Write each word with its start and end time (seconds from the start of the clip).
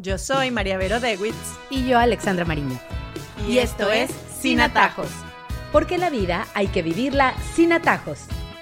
Yo 0.00 0.16
soy 0.16 0.52
María 0.52 0.78
Vero 0.78 1.00
Dewitz. 1.00 1.34
Y 1.70 1.84
yo, 1.88 1.98
Alexandra 1.98 2.44
Mariño. 2.44 2.78
Y, 3.48 3.58
esto 3.58 3.90
es 3.90 4.12
Sin 4.40 4.60
Atajos. 4.60 5.08
Porque 5.72 5.98
la 5.98 6.08
vida 6.08 6.46
hay 6.54 6.68
que 6.68 6.82
vivirla 6.82 7.34
sin 7.54 7.72
atajos. 7.72 8.20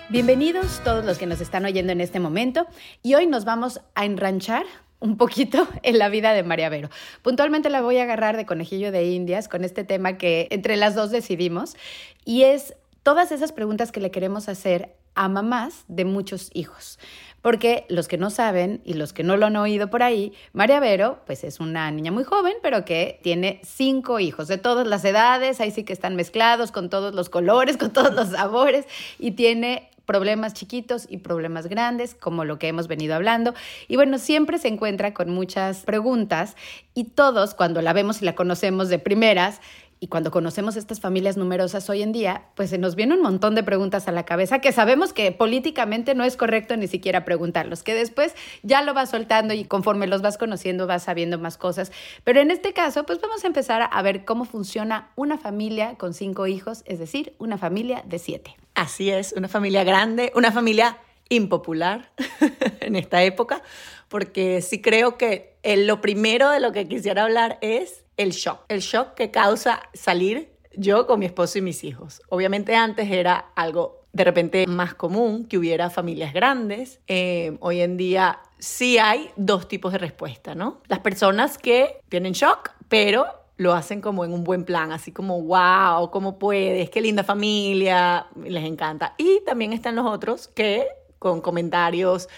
Bienvenidos 0.09 0.81
todos 0.83 1.05
los 1.05 1.19
que 1.19 1.27
nos 1.27 1.43
están 1.43 1.67
oyendo 1.67 1.93
en 1.93 2.01
este 2.01 2.21
momento. 2.21 2.67
Y 3.03 3.17
hoy 3.17 3.27
nos 3.27 3.45
vamos 3.45 3.83
a 3.95 4.07
enranchar 4.07 4.65
un 4.99 5.19
poquito 5.19 5.69
en 5.83 5.99
la 5.99 6.09
vida 6.09 6.33
de 6.33 6.43
María 6.43 6.71
Vero. 6.71 6.89
Puntualmente 7.21 7.69
la 7.69 7.83
voy 7.83 7.99
a 7.99 8.05
agarrar 8.05 8.39
de 8.39 8.47
conejillo 8.47 8.91
de 8.91 9.05
indias 9.05 9.47
con 9.47 9.63
este 9.63 9.85
tema 9.85 10.17
que 10.17 10.49
entre 10.51 10.77
las 10.77 10.95
dos 10.95 11.11
decidimos. 11.11 11.77
Y 12.25 12.45
es 12.45 12.75
todas 13.03 13.31
esas 13.31 13.53
preguntas 13.53 13.93
que 13.93 14.01
le 14.01 14.11
queremos 14.11 14.49
hacer 14.49 14.96
a 15.17 15.29
mamás 15.29 15.85
de 15.89 16.05
muchos 16.05 16.51
hijos. 16.55 16.99
Porque 17.43 17.87
los 17.89 18.09
que 18.09 18.19
no 18.19 18.31
saben 18.31 18.81
y 18.85 18.95
los 18.95 19.13
que 19.13 19.23
no 19.23 19.37
lo 19.37 19.47
han 19.47 19.57
oído 19.57 19.89
por 19.89 20.03
ahí, 20.03 20.33
María 20.53 20.81
Vero, 20.81 21.21
pues 21.27 21.45
es 21.45 21.61
una 21.61 21.91
niña 21.91 22.13
muy 22.13 22.25
joven, 22.25 22.55
pero 22.63 22.85
que 22.85 23.21
tiene 23.23 23.61
cinco 23.65 24.21
hijos 24.21 24.49
de 24.49 24.59
todas 24.59 24.87
las 24.87 25.05
edades, 25.05 25.61
ahí 25.61 25.71
sí 25.71 25.85
que 25.85 25.93
están 25.93 26.17
mezclados 26.17 26.73
con 26.73 26.91
todos 26.91 27.15
los 27.15 27.29
colores, 27.29 27.77
con 27.77 27.93
todos 27.93 28.15
los 28.15 28.31
sabores, 28.31 28.87
y 29.19 29.33
tiene 29.33 29.91
problemas 30.07 30.55
chiquitos 30.55 31.07
y 31.11 31.19
problemas 31.19 31.67
grandes, 31.67 32.15
como 32.15 32.45
lo 32.45 32.59
que 32.59 32.69
hemos 32.69 32.89
venido 32.89 33.15
hablando. 33.15 33.55
Y 33.89 33.97
bueno, 33.97 34.19
siempre 34.19 34.59
se 34.59 34.69
encuentra 34.69 35.13
con 35.13 35.31
muchas 35.31 35.81
preguntas 35.81 36.57
y 36.95 37.05
todos 37.05 37.55
cuando 37.55 37.83
la 37.83 37.93
vemos 37.93 38.23
y 38.23 38.25
la 38.25 38.35
conocemos 38.35 38.89
de 38.89 38.99
primeras, 38.99 39.61
y 39.99 40.09
cuando 40.09 40.31
conocemos 40.31 40.77
estas 40.77 41.01
familias 41.01 41.37
numerosas 41.37 41.89
hoy 41.89 42.03
en 42.03 42.13
día, 42.13 42.45
pues 42.55 42.71
se 42.71 42.79
nos 42.79 42.97
viene 42.97 43.15
un 43.15 43.23
montón 43.23 43.55
de 43.55 43.63
preguntas 43.63 44.09
a 44.09 44.13
la 44.13 44.25
cabeza 44.25 44.59
que 44.59 44.71
sabemos 44.71 45.13
que 45.13 45.33
políticamente 45.33 46.15
no 46.15 46.25
es 46.25 46.37
correcto 46.37 46.77
ni 46.77 46.87
siquiera 46.87 47.25
preguntarlos, 47.25 47.83
que 47.83 47.95
después 47.95 48.35
ya 48.63 48.83
lo 48.83 48.93
vas 48.93 49.11
soltando 49.11 49.55
y 49.55 49.65
conforme 49.65 50.07
los 50.07 50.21
vas 50.21 50.37
conociendo 50.37 50.87
vas 50.87 51.05
sabiendo 51.05 51.39
más 51.39 51.57
cosas. 51.57 51.93
Pero 52.25 52.41
en 52.41 52.51
este 52.51 52.75
caso, 52.75 53.05
pues 53.07 53.21
vamos 53.21 53.43
a 53.45 53.47
empezar 53.47 53.89
a 53.91 54.03
ver 54.03 54.25
cómo 54.25 54.45
funciona 54.45 55.11
una 55.17 55.39
familia 55.39 55.95
con 55.95 56.13
cinco 56.13 56.47
hijos, 56.47 56.83
es 56.85 56.99
decir, 56.99 57.35
una 57.39 57.57
familia 57.57 58.03
de 58.07 58.19
siete. 58.19 58.57
Así 58.75 59.11
es, 59.11 59.33
una 59.33 59.49
familia 59.49 59.83
grande, 59.85 60.31
una 60.35 60.53
familia 60.53 60.99
impopular 61.31 62.13
en 62.81 62.97
esta 62.97 63.23
época, 63.23 63.63
porque 64.09 64.61
sí 64.61 64.83
creo 64.83 65.17
que 65.17 65.57
lo 65.65 66.01
primero 66.01 66.51
de 66.51 66.61
lo 66.61 66.73
que 66.73 66.87
quisiera 66.87 67.25
hablar 67.25 67.59
es 67.63 68.06
el 68.17 68.31
shock, 68.31 68.61
el 68.69 68.81
shock 68.81 69.15
que 69.15 69.31
causa 69.31 69.83
salir 69.93 70.51
yo 70.77 71.07
con 71.07 71.19
mi 71.21 71.27
esposo 71.27 71.59
y 71.59 71.63
mis 71.63 71.85
hijos. 71.85 72.21
Obviamente 72.29 72.75
antes 72.75 73.11
era 73.11 73.47
algo 73.55 74.03
de 74.13 74.25
repente 74.25 74.67
más 74.67 74.95
común 74.95 75.45
que 75.45 75.59
hubiera 75.59 75.91
familias 75.91 76.33
grandes. 76.33 77.01
Eh, 77.07 77.57
hoy 77.61 77.81
en 77.81 77.97
día 77.97 78.41
sí 78.59 78.99
hay 78.99 79.31
dos 79.37 79.69
tipos 79.69 79.93
de 79.93 79.99
respuesta, 79.99 80.55
¿no? 80.55 80.81
Las 80.89 81.01
personas 81.01 81.59
que 81.59 82.01
tienen 82.09 82.33
shock, 82.33 82.71
pero 82.89 83.27
lo 83.59 83.73
hacen 83.73 84.01
como 84.01 84.25
en 84.25 84.33
un 84.33 84.45
buen 84.45 84.65
plan, 84.65 84.93
así 84.93 85.13
como, 85.13 85.43
wow, 85.43 86.11
¿cómo 86.11 86.39
puedes? 86.39 86.91
Qué 86.91 87.01
linda 87.01 87.25
familia, 87.25 88.27
les 88.43 88.65
encanta. 88.65 89.15
Y 89.17 89.41
también 89.45 89.73
están 89.73 89.97
los 89.97 90.07
otros 90.07 90.49
que 90.49 90.87
con 91.19 91.41
comentarios 91.41 92.29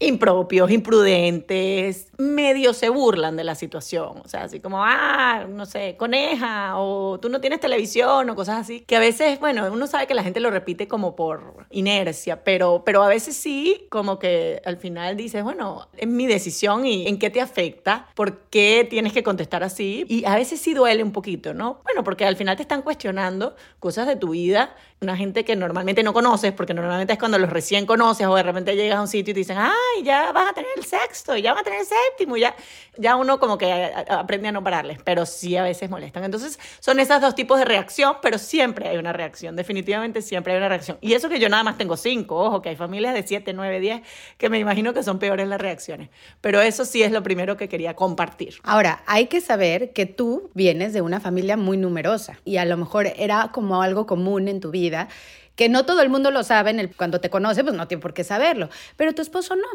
impropios, 0.00 0.70
imprudentes, 0.70 2.06
medio 2.18 2.72
se 2.72 2.88
burlan 2.88 3.36
de 3.36 3.44
la 3.44 3.54
situación. 3.54 4.20
O 4.24 4.28
sea, 4.28 4.44
así 4.44 4.60
como, 4.60 4.84
ah, 4.84 5.46
no 5.48 5.66
sé, 5.66 5.96
coneja, 5.96 6.78
o 6.78 7.18
tú 7.20 7.28
no 7.28 7.40
tienes 7.40 7.60
televisión, 7.60 8.30
o 8.30 8.36
cosas 8.36 8.60
así. 8.60 8.80
Que 8.82 8.96
a 8.96 9.00
veces, 9.00 9.40
bueno, 9.40 9.68
uno 9.72 9.86
sabe 9.86 10.06
que 10.06 10.14
la 10.14 10.22
gente 10.22 10.40
lo 10.40 10.50
repite 10.50 10.86
como 10.86 11.16
por 11.16 11.66
inercia, 11.70 12.44
pero, 12.44 12.82
pero 12.84 13.02
a 13.02 13.08
veces 13.08 13.36
sí, 13.36 13.86
como 13.90 14.18
que 14.18 14.62
al 14.64 14.76
final 14.76 15.16
dices, 15.16 15.42
bueno, 15.42 15.88
es 15.96 16.06
mi 16.06 16.26
decisión 16.26 16.86
y 16.86 17.08
en 17.08 17.18
qué 17.18 17.30
te 17.30 17.40
afecta, 17.40 18.08
por 18.14 18.38
qué 18.50 18.86
tienes 18.88 19.12
que 19.12 19.24
contestar 19.24 19.64
así. 19.64 20.04
Y 20.08 20.24
a 20.24 20.36
veces 20.36 20.60
sí 20.60 20.74
duele 20.74 21.02
un 21.02 21.12
poquito, 21.12 21.54
¿no? 21.54 21.80
Bueno, 21.84 22.04
porque 22.04 22.24
al 22.24 22.36
final 22.36 22.56
te 22.56 22.62
están 22.62 22.82
cuestionando 22.82 23.56
cosas 23.80 24.06
de 24.06 24.14
tu 24.14 24.30
vida, 24.30 24.76
una 25.00 25.16
gente 25.16 25.44
que 25.44 25.56
normalmente 25.56 26.02
no 26.02 26.12
conoces, 26.12 26.52
porque 26.52 26.74
normalmente 26.74 27.12
es 27.12 27.18
cuando 27.18 27.38
los 27.38 27.50
recién 27.50 27.86
conoces 27.86 28.26
o 28.26 28.34
de 28.34 28.42
repente 28.42 28.76
llegas 28.76 28.98
a 28.98 29.00
un 29.00 29.08
sitio 29.08 29.32
y 29.32 29.34
te 29.34 29.40
dicen, 29.40 29.58
ah, 29.58 29.72
ya 30.02 30.32
vas 30.32 30.50
a 30.50 30.52
tener 30.52 30.70
el 30.76 30.84
sexto, 30.84 31.36
ya 31.36 31.52
vas 31.52 31.62
a 31.62 31.64
tener 31.64 31.80
el 31.80 31.86
séptimo, 31.86 32.36
ya, 32.36 32.54
ya 32.96 33.16
uno 33.16 33.38
como 33.38 33.58
que 33.58 33.92
aprende 34.08 34.48
a 34.48 34.52
no 34.52 34.62
pararles, 34.62 34.98
pero 35.04 35.26
sí 35.26 35.56
a 35.56 35.62
veces 35.62 35.90
molestan. 35.90 36.24
Entonces 36.24 36.58
son 36.80 37.00
esos 37.00 37.20
dos 37.20 37.34
tipos 37.34 37.58
de 37.58 37.64
reacción, 37.64 38.16
pero 38.22 38.38
siempre 38.38 38.88
hay 38.88 38.96
una 38.96 39.12
reacción, 39.12 39.56
definitivamente 39.56 40.22
siempre 40.22 40.52
hay 40.52 40.58
una 40.58 40.68
reacción. 40.68 40.98
Y 41.00 41.14
eso 41.14 41.28
que 41.28 41.38
yo 41.38 41.48
nada 41.48 41.62
más 41.62 41.78
tengo 41.78 41.96
cinco, 41.96 42.36
ojo, 42.36 42.62
que 42.62 42.70
hay 42.70 42.76
familias 42.76 43.14
de 43.14 43.26
siete, 43.26 43.52
nueve, 43.52 43.80
diez, 43.80 44.02
que 44.36 44.48
me 44.48 44.58
imagino 44.58 44.94
que 44.94 45.02
son 45.02 45.18
peores 45.18 45.48
las 45.48 45.60
reacciones, 45.60 46.10
pero 46.40 46.60
eso 46.60 46.84
sí 46.84 47.02
es 47.02 47.12
lo 47.12 47.22
primero 47.22 47.56
que 47.56 47.68
quería 47.68 47.94
compartir. 47.94 48.54
Ahora, 48.62 49.02
hay 49.06 49.26
que 49.26 49.40
saber 49.40 49.92
que 49.92 50.06
tú 50.06 50.50
vienes 50.54 50.92
de 50.92 51.00
una 51.00 51.20
familia 51.20 51.56
muy 51.56 51.76
numerosa 51.76 52.38
y 52.44 52.56
a 52.56 52.64
lo 52.64 52.76
mejor 52.76 53.12
era 53.16 53.50
como 53.52 53.82
algo 53.82 54.06
común 54.06 54.48
en 54.48 54.60
tu 54.60 54.70
vida 54.70 55.08
que 55.58 55.68
no 55.68 55.84
todo 55.84 56.02
el 56.02 56.08
mundo 56.08 56.30
lo 56.30 56.44
sabe, 56.44 56.88
cuando 56.96 57.20
te 57.20 57.30
conoce, 57.30 57.64
pues 57.64 57.74
no 57.74 57.88
tiene 57.88 58.00
por 58.00 58.14
qué 58.14 58.22
saberlo, 58.22 58.68
pero 58.96 59.12
tu 59.12 59.22
esposo 59.22 59.56
no 59.56 59.66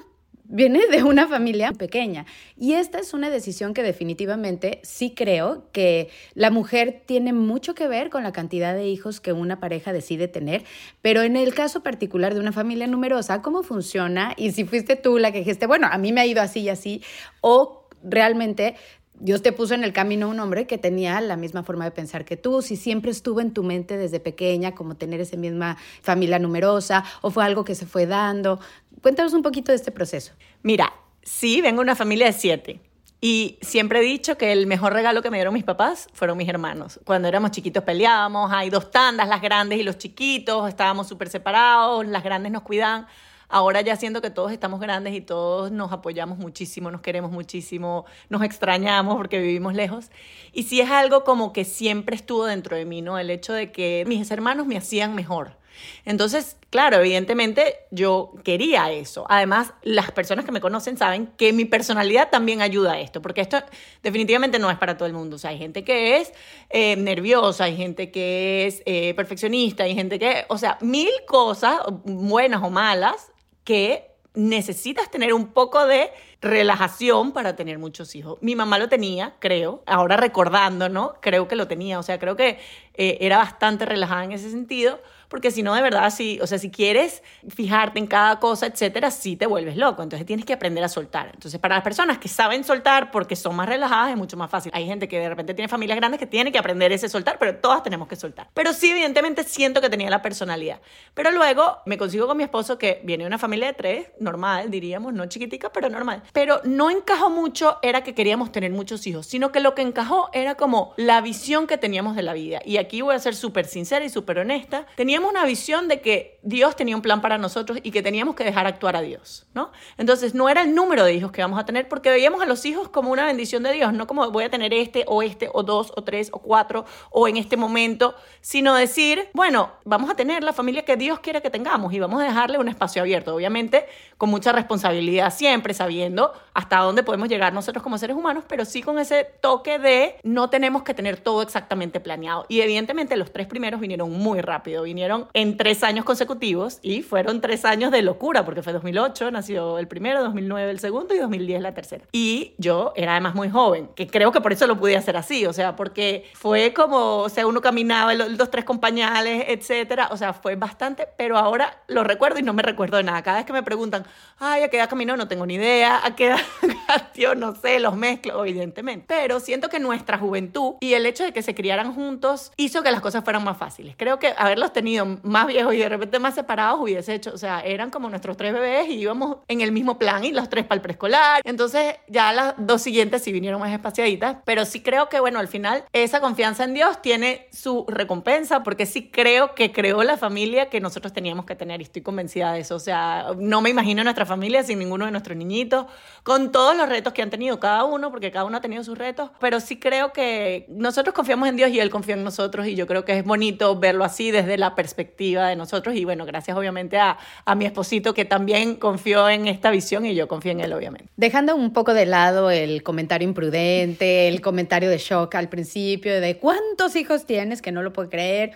viene 0.45 0.88
de 0.88 1.03
una 1.03 1.27
familia 1.27 1.73
pequeña. 1.73 2.25
Y 2.55 2.75
esta 2.75 2.99
es 2.99 3.13
una 3.13 3.29
decisión 3.29 3.73
que 3.73 3.83
definitivamente 3.83 4.79
sí 4.83 5.13
creo 5.13 5.67
que 5.73 6.07
la 6.35 6.51
mujer 6.51 7.03
tiene 7.05 7.33
mucho 7.33 7.75
que 7.75 7.89
ver 7.89 8.09
con 8.09 8.23
la 8.23 8.31
cantidad 8.31 8.73
de 8.73 8.88
hijos 8.88 9.19
que 9.19 9.33
una 9.33 9.59
pareja 9.59 9.91
decide 9.91 10.29
tener, 10.29 10.63
pero 11.01 11.21
en 11.21 11.35
el 11.35 11.53
caso 11.53 11.83
particular 11.83 12.33
de 12.33 12.39
una 12.39 12.53
familia 12.53 12.88
numerosa, 12.88 13.41
¿cómo 13.41 13.61
funciona? 13.61 14.33
Y 14.38 14.51
si 14.51 14.63
fuiste 14.63 14.95
tú 14.95 15.17
la 15.17 15.33
que 15.33 15.39
dijiste, 15.39 15.67
bueno, 15.67 15.89
a 15.91 15.97
mí 15.97 16.13
me 16.13 16.21
ha 16.21 16.25
ido 16.25 16.41
así 16.41 16.61
y 16.61 16.69
así, 16.69 17.03
o 17.41 17.89
realmente 18.03 18.75
Dios 19.19 19.41
te 19.41 19.51
puso 19.51 19.74
en 19.74 19.84
el 19.84 19.94
camino 19.94 20.28
un 20.28 20.40
hombre 20.40 20.68
que 20.68 20.78
tenía 20.78 21.22
la 21.22 21.38
misma 21.38 21.63
forma 21.63 21.85
de 21.85 21.91
pensar 21.91 22.25
que 22.25 22.35
tú, 22.35 22.62
si 22.62 22.75
siempre 22.75 23.12
estuvo 23.12 23.41
en 23.41 23.53
tu 23.53 23.63
mente 23.63 23.97
desde 23.97 24.19
pequeña, 24.19 24.74
como 24.74 24.96
tener 24.96 25.22
esa 25.22 25.38
misma 25.38 25.78
familia 26.01 26.40
numerosa, 26.40 27.03
o 27.22 27.29
fue 27.29 27.44
algo 27.44 27.63
que 27.63 27.75
se 27.75 27.85
fue 27.85 28.06
dando. 28.06 28.59
Cuéntanos 29.01 29.34
un 29.34 29.44
poquito 29.44 29.72
de 29.72 29.78
este 29.78 29.91
proceso. 29.91 30.34
Mira, 30.62 30.94
sí, 31.22 31.62
vengo 31.62 31.78
de 31.78 31.84
una 31.84 31.96
familia 31.96 32.25
de 32.25 32.34
siete. 32.34 32.81
Y 33.22 33.57
siempre 33.62 34.00
he 34.00 34.03
dicho 34.03 34.38
que 34.38 34.51
el 34.51 34.68
mejor 34.68 34.91
regalo 34.91 35.22
que 35.22 35.31
me 35.31 35.38
dieron 35.38 35.53
mis 35.53 35.63
papás 35.63 36.09
fueron 36.12 36.38
mis 36.38 36.50
hermanos. 36.50 37.00
Cuando 37.06 37.30
éramos 37.30 37.51
chiquitos 37.51 37.84
peleábamos, 37.85 38.51
hay 38.51 38.69
dos 38.69 38.91
tandas, 38.91 39.30
las 39.30 39.41
grandes 39.41 39.80
y 39.80 39.84
los 39.84 39.97
chiquitos, 39.97 40.68
estábamos 40.68 41.07
súper 41.07 41.30
separados, 41.30 42.06
las 42.06 42.22
grandes 42.22 42.51
nos 42.51 42.63
cuidaban. 42.63 43.07
Ahora 43.53 43.81
ya 43.81 43.95
siento 43.95 44.19
que 44.19 44.31
todos 44.31 44.51
estamos 44.51 44.79
grandes 44.79 45.13
y 45.13 45.21
todos 45.21 45.71
nos 45.71 45.91
apoyamos 45.91 46.39
muchísimo, 46.39 46.89
nos 46.89 47.01
queremos 47.01 47.29
muchísimo, 47.31 48.03
nos 48.27 48.41
extrañamos 48.41 49.15
porque 49.15 49.37
vivimos 49.37 49.75
lejos. 49.75 50.09
Y 50.53 50.63
sí 50.63 50.81
es 50.81 50.89
algo 50.89 51.23
como 51.23 51.53
que 51.53 51.63
siempre 51.63 52.15
estuvo 52.15 52.45
dentro 52.45 52.75
de 52.75 52.85
mí, 52.85 53.03
¿no? 53.03 53.19
El 53.19 53.29
hecho 53.29 53.53
de 53.53 53.71
que 53.71 54.05
mis 54.07 54.31
hermanos 54.31 54.65
me 54.65 54.75
hacían 54.75 55.13
mejor. 55.13 55.55
Entonces, 56.03 56.57
claro, 56.71 56.97
evidentemente 56.97 57.75
yo 57.91 58.33
quería 58.43 58.91
eso. 58.91 59.27
Además, 59.29 59.73
las 59.83 60.11
personas 60.11 60.45
que 60.45 60.51
me 60.51 60.59
conocen 60.59 60.97
saben 60.97 61.27
que 61.37 61.53
mi 61.53 61.65
personalidad 61.65 62.31
también 62.31 62.59
ayuda 62.59 62.93
a 62.93 62.99
esto, 63.01 63.21
porque 63.21 63.41
esto 63.41 63.61
definitivamente 64.01 64.57
no 64.57 64.71
es 64.71 64.79
para 64.79 64.97
todo 64.97 65.05
el 65.05 65.13
mundo. 65.13 65.35
O 65.35 65.39
sea, 65.39 65.51
hay 65.51 65.59
gente 65.59 65.83
que 65.83 66.17
es 66.17 66.33
eh, 66.71 66.95
nerviosa, 66.95 67.65
hay 67.65 67.77
gente 67.77 68.09
que 68.09 68.65
es 68.65 68.81
eh, 68.87 69.13
perfeccionista, 69.13 69.83
hay 69.83 69.93
gente 69.93 70.17
que, 70.17 70.45
o 70.49 70.57
sea, 70.57 70.79
mil 70.81 71.11
cosas, 71.27 71.79
buenas 72.03 72.63
o 72.63 72.71
malas, 72.71 73.29
que 73.63 74.13
necesitas 74.35 75.12
tener 75.12 75.34
un 75.34 75.53
poco 75.53 75.85
de 75.85 76.12
relajación 76.41 77.34
para 77.34 77.56
tener 77.56 77.78
muchos 77.78 78.16
hijos. 78.16 78.38
Mi 78.41 78.56
mamá 78.56 78.79
lo 78.79 78.90
tenía, 78.90 79.35
creo, 79.40 79.84
ahora 79.85 80.18
recordando, 80.18 80.90
¿no? 80.90 81.13
Creo 81.22 81.47
que 81.47 81.56
lo 81.56 81.68
tenía, 81.68 82.00
o 82.00 82.03
sea, 82.03 82.19
creo 82.19 82.35
que 82.35 82.59
eh, 82.96 83.18
era 83.22 83.38
bastante 83.38 83.85
relajada 83.85 84.24
en 84.24 84.31
ese 84.31 84.50
sentido, 84.50 85.00
porque 85.33 85.49
si 85.49 85.63
no, 85.63 85.73
de 85.73 85.81
verdad, 85.81 86.11
si, 86.11 86.39
o 86.41 86.45
sea, 86.45 86.59
si 86.59 86.69
quieres 86.69 87.23
fijarte 87.49 87.97
en 87.97 88.05
cada 88.05 88.39
cosa, 88.39 88.67
etcétera, 88.67 89.09
sí 89.09 89.35
te 89.35 89.47
vuelves 89.47 89.75
loco. 89.77 90.03
Entonces 90.03 90.27
tienes 90.27 90.45
que 90.45 90.53
aprender 90.53 90.83
a 90.83 90.88
soltar. 90.88 91.31
Entonces, 91.33 91.59
para 91.59 91.73
las 91.73 91.83
personas 91.83 92.19
que 92.19 92.27
saben 92.27 92.63
soltar 92.63 93.09
porque 93.09 93.35
son 93.35 93.56
más 93.56 93.68
relajadas, 93.68 94.12
es 94.12 94.15
mucho 94.15 94.38
más 94.38 94.51
fácil. 94.51 94.71
Hay 94.75 94.85
gente 94.85 95.07
que 95.07 95.18
de 95.18 95.27
repente 95.27 95.56
tiene 95.56 95.68
familias 95.68 95.97
grandes 95.97 96.19
que 96.19 96.27
tiene 96.27 96.51
que 96.51 96.59
aprender 96.59 96.91
ese 96.91 97.09
soltar, 97.09 97.39
pero 97.39 97.56
todas 97.56 97.81
tenemos 97.81 98.07
que 98.07 98.15
soltar. 98.15 98.47
Pero 98.53 98.74
sí, 98.74 98.91
evidentemente, 98.91 99.44
siento 99.44 99.81
que 99.81 99.89
tenía 99.89 100.12
la 100.12 100.21
personalidad. 100.21 100.81
Pero 101.15 101.31
luego 101.31 101.80
me 101.88 101.97
consigo 101.97 102.27
con 102.27 102.38
mi 102.38 102.44
esposo 102.44 102.77
que 102.77 103.01
viene 103.03 103.24
de 103.24 103.27
una 103.30 103.39
familia 103.39 103.65
de 103.65 103.74
tres, 103.74 104.07
normal, 104.19 104.69
diríamos, 104.69 105.13
no 105.13 105.25
chiquitica, 105.25 105.71
pero 105.74 105.89
normal. 105.89 106.21
Pero 106.31 106.62
no 106.63 106.91
encajó 106.91 107.31
mucho, 107.31 107.80
era 107.81 108.03
que 108.03 108.13
queríamos 108.13 108.51
tener 108.51 108.71
muchos 108.71 109.07
hijos, 109.07 109.25
sino 109.25 109.51
que 109.51 109.62
lo 109.62 109.74
que 109.74 109.81
encajó 109.81 110.30
era 110.31 110.53
como 110.53 110.94
la 110.95 111.21
visión 111.21 111.65
que 111.65 111.80
teníamos 111.80 112.15
de 112.15 112.21
la 112.21 112.33
vida. 112.33 112.62
Y 112.63 112.77
aquí 112.77 113.01
voy 113.01 113.15
a 113.15 113.19
ser 113.19 113.33
súper 113.33 113.65
sincera 113.65 114.06
y 114.06 114.09
súper 114.09 114.38
honesta. 114.38 114.85
Teníamos 114.95 115.22
teníamos 115.23 115.41
una 115.41 115.45
visión 115.45 115.87
de 115.87 116.01
que 116.01 116.39
Dios 116.43 116.75
tenía 116.75 116.95
un 116.95 117.01
plan 117.01 117.21
para 117.21 117.37
nosotros 117.37 117.79
y 117.81 117.91
que 117.91 118.01
teníamos 118.01 118.35
que 118.35 118.43
dejar 118.43 118.67
actuar 118.67 118.97
a 118.97 119.01
Dios, 119.01 119.45
¿no? 119.53 119.71
Entonces 119.97 120.35
no 120.35 120.49
era 120.49 120.61
el 120.61 120.75
número 120.75 121.05
de 121.05 121.13
hijos 121.13 121.31
que 121.31 121.41
vamos 121.41 121.57
a 121.57 121.65
tener 121.65 121.87
porque 121.87 122.09
veíamos 122.09 122.41
a 122.41 122.45
los 122.45 122.65
hijos 122.65 122.89
como 122.89 123.11
una 123.11 123.25
bendición 123.25 123.63
de 123.63 123.71
Dios, 123.71 123.93
no 123.93 124.05
como 124.05 124.29
voy 124.31 124.43
a 124.43 124.49
tener 124.49 124.73
este 124.73 125.05
o 125.07 125.21
este 125.21 125.49
o 125.53 125.63
dos 125.63 125.93
o 125.95 126.03
tres 126.03 126.29
o 126.33 126.39
cuatro 126.39 126.85
o 127.11 127.27
en 127.29 127.37
este 127.37 127.55
momento, 127.55 128.15
sino 128.41 128.75
decir, 128.75 129.29
bueno, 129.33 129.71
vamos 129.85 130.09
a 130.09 130.15
tener 130.15 130.43
la 130.43 130.51
familia 130.51 130.83
que 130.83 130.97
Dios 130.97 131.19
quiere 131.19 131.41
que 131.41 131.49
tengamos 131.49 131.93
y 131.93 131.99
vamos 131.99 132.21
a 132.21 132.25
dejarle 132.25 132.57
un 132.57 132.67
espacio 132.67 133.01
abierto, 133.01 133.33
obviamente 133.33 133.85
con 134.17 134.29
mucha 134.29 134.51
responsabilidad 134.51 135.33
siempre, 135.33 135.73
sabiendo 135.73 136.33
hasta 136.53 136.77
dónde 136.77 137.03
podemos 137.03 137.29
llegar 137.29 137.53
nosotros 137.53 137.83
como 137.83 137.97
seres 137.97 138.15
humanos, 138.15 138.43
pero 138.47 138.65
sí 138.65 138.81
con 138.81 138.99
ese 138.99 139.25
toque 139.41 139.79
de 139.79 140.15
no 140.23 140.49
tenemos 140.49 140.83
que 140.83 140.93
tener 140.93 141.17
todo 141.17 141.41
exactamente 141.41 141.99
planeado. 141.99 142.45
Y 142.47 142.61
evidentemente 142.61 143.15
los 143.15 143.31
tres 143.31 143.47
primeros 143.47 143.79
vinieron 143.79 144.11
muy 144.11 144.41
rápido, 144.41 144.83
vinieron 144.83 145.12
en 145.33 145.57
tres 145.57 145.83
años 145.83 146.06
consecutivos 146.06 146.80
y 146.81 147.01
fueron 147.01 147.42
tres 147.42 147.65
años 147.65 147.92
de 147.92 148.01
locura, 148.01 148.45
porque 148.45 148.63
fue 148.63 148.74
2008, 148.74 149.31
nació 149.31 149.80
el 149.80 149.88
primero, 149.88 150.24
2009 150.24 150.71
el 150.71 150.80
segundo 150.80 151.13
y 151.13 151.19
2010 151.19 151.62
la 151.62 151.74
tercera. 151.74 152.06
Y 152.12 152.54
yo 152.57 152.94
era 152.95 153.13
además 153.13 153.36
muy 153.36 153.50
joven, 153.50 153.89
que 153.95 154.07
creo 154.07 154.31
que 154.31 154.42
por 154.42 154.54
eso 154.54 154.68
lo 154.68 154.80
pude 154.80 154.98
hacer 154.98 155.18
así, 155.18 155.45
o 155.45 155.54
sea, 155.54 155.75
porque 155.75 156.25
fue 156.33 156.74
como, 156.74 157.18
o 157.19 157.30
sea, 157.30 157.48
uno 157.48 157.62
caminaba, 157.62 158.13
los 158.13 158.51
tres 158.51 158.65
con 158.65 158.80
pañales, 158.80 159.45
etcétera, 159.48 160.10
o 160.12 160.18
sea, 160.18 160.33
fue 160.33 160.56
bastante, 160.56 161.07
pero 161.18 161.38
ahora 161.38 161.83
lo 161.88 162.04
recuerdo 162.04 162.39
y 162.39 162.44
no 162.44 162.54
me 162.54 162.63
recuerdo 162.63 162.98
de 162.98 163.04
nada. 163.04 163.21
Cada 163.24 163.38
vez 163.38 163.45
que 163.45 163.54
me 163.54 163.63
preguntan, 163.63 164.06
ay, 164.39 164.63
¿a 164.63 164.69
qué 164.69 164.77
edad 164.77 164.89
caminó? 164.89 165.16
No 165.18 165.27
tengo 165.27 165.45
ni 165.45 165.56
idea, 165.56 166.06
¿a 166.06 166.16
qué 166.16 166.27
edad 166.27 166.39
yo 167.16 167.36
no 167.36 167.56
sé, 167.56 167.80
los 167.80 167.95
mezclo, 167.95 168.44
evidentemente. 168.45 169.06
Pero 169.07 169.39
siento 169.39 169.69
que 169.69 169.80
nuestra 169.80 170.18
juventud 170.18 170.75
y 170.80 170.94
el 170.94 171.06
hecho 171.06 171.24
de 171.24 171.33
que 171.33 171.42
se 171.42 171.56
criaran 171.56 171.94
juntos 171.94 172.51
hizo 172.57 172.83
que 172.83 172.92
las 172.92 173.01
cosas 173.01 173.24
fueran 173.24 173.44
más 173.44 173.57
fáciles. 173.57 173.95
Creo 173.98 174.19
que 174.19 174.33
haberlos 174.38 174.74
tenido 174.74 174.93
más 175.24 175.48
viejos 175.48 175.74
y 175.74 175.78
de 175.78 175.90
repente 175.90 176.19
más 176.19 176.36
separados 176.36 176.80
hubiese 176.81 177.13
hecho, 177.13 177.31
o 177.34 177.38
sea, 177.38 177.62
eran 177.62 177.90
como 177.90 178.10
nuestros 178.10 178.38
tres 178.38 178.54
bebés 178.54 178.90
y 178.90 179.00
íbamos 179.00 179.38
en 179.48 179.62
el 179.62 179.72
mismo 179.72 179.98
plan 179.98 180.24
y 180.24 180.31
los 180.31 180.50
tres 180.50 180.66
para 180.66 180.75
el 180.75 180.81
preescolar. 180.81 181.42
Entonces 181.44 181.95
ya 182.07 182.34
las 182.34 182.56
dos 182.57 182.81
siguientes 182.81 183.24
sí 183.24 183.31
vinieron 183.31 183.60
más 183.60 183.72
espaciaditas, 183.72 184.38
pero 184.45 184.66
sí 184.66 184.81
creo 184.81 185.10
que, 185.10 185.19
bueno, 185.19 185.40
al 185.40 185.48
final 185.48 185.84
esa 185.94 186.19
confianza 186.22 186.63
en 186.63 186.74
Dios 186.74 187.01
tiene 187.01 187.48
su 187.51 187.86
recompensa 187.88 188.63
porque 188.63 188.86
sí 188.86 189.10
creo 189.10 189.56
que 189.56 189.72
creó 189.72 190.04
la 190.04 190.18
familia 190.18 190.69
que 190.69 190.80
nosotros 190.80 191.13
teníamos 191.13 191.45
que 191.45 191.56
tener 191.56 191.81
y 191.81 191.84
estoy 191.84 192.01
convencida 192.01 192.54
de 192.54 192.62
eso. 192.62 192.75
O 192.75 192.80
sea, 192.80 193.28
no 193.38 193.62
me 193.62 193.69
imagino 193.69 194.04
nuestra 194.04 194.25
familia 194.25 194.63
sin 194.63 194.80
ninguno 194.80 195.06
de 195.06 195.12
nuestros 195.12 195.38
niñitos, 195.38 195.86
con 196.24 196.51
todos 196.51 196.75
los 196.75 196.88
retos 196.90 197.13
que 197.13 197.22
han 197.22 197.30
tenido 197.30 197.60
cada 197.60 197.84
uno, 197.84 198.12
porque 198.12 198.31
cada 198.31 198.45
uno 198.45 198.57
ha 198.57 198.62
tenido 198.62 198.84
sus 198.84 198.98
retos, 198.98 199.31
pero 199.40 199.60
sí 199.60 199.80
creo 199.80 200.13
que 200.13 200.66
nosotros 200.69 201.13
confiamos 201.13 201.50
en 201.50 201.56
Dios 201.56 201.72
y 201.72 201.80
Él 201.80 201.90
confía 201.90 202.16
en 202.16 202.24
nosotros 202.24 202.68
y 202.68 202.75
yo 202.75 202.88
creo 202.88 203.06
que 203.06 203.18
es 203.18 203.25
bonito 203.25 203.78
verlo 203.80 204.04
así 204.04 204.31
desde 204.31 204.57
la 204.57 204.75
perspectiva 204.75 204.82
de 204.83 205.56
nosotros 205.56 205.95
y 205.95 206.06
bueno, 206.06 206.25
gracias 206.25 206.57
obviamente 206.57 206.97
a, 206.97 207.18
a 207.45 207.56
mi 207.56 207.65
esposito 207.65 208.13
que 208.13 208.25
también 208.25 208.75
confió 208.75 209.30
en 209.30 209.47
esta 209.47 209.71
visión 209.71 210.06
y 210.06 210.15
yo 210.15 210.27
confío 210.27 210.51
en 210.51 210.62
él 210.62 210.74
obviamente. 210.74 211.09
Dejando 211.15 211.56
un 211.56 211.74
poco 211.74 211.94
de 211.94 212.06
lado 212.06 212.50
el 212.50 212.83
comentario 212.83 213.27
imprudente, 213.27 214.27
el 214.27 214.41
comentario 214.41 214.89
de 214.89 214.97
shock 214.97 215.35
al 215.35 215.50
principio 215.50 216.19
de 216.19 216.38
cuántos 216.38 216.95
hijos 216.95 217.25
tienes 217.25 217.62
que 217.62 217.71
no 217.71 217.83
lo 217.83 217.94
puedo 217.94 218.09
creer. 218.09 218.51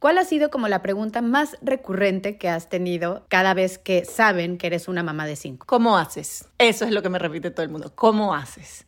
¿Cuál 0.00 0.16
ha 0.16 0.24
sido 0.24 0.48
como 0.50 0.66
la 0.66 0.80
pregunta 0.80 1.20
más 1.20 1.58
recurrente 1.60 2.38
que 2.38 2.48
has 2.48 2.70
tenido 2.70 3.26
cada 3.28 3.52
vez 3.52 3.76
que 3.76 4.06
saben 4.06 4.56
que 4.56 4.68
eres 4.68 4.88
una 4.88 5.02
mamá 5.02 5.26
de 5.26 5.36
cinco? 5.36 5.66
¿Cómo 5.66 5.98
haces? 5.98 6.48
Eso 6.56 6.86
es 6.86 6.90
lo 6.92 7.02
que 7.02 7.10
me 7.10 7.18
repite 7.18 7.50
todo 7.50 7.64
el 7.64 7.68
mundo. 7.68 7.92
¿Cómo 7.94 8.34
haces? 8.34 8.86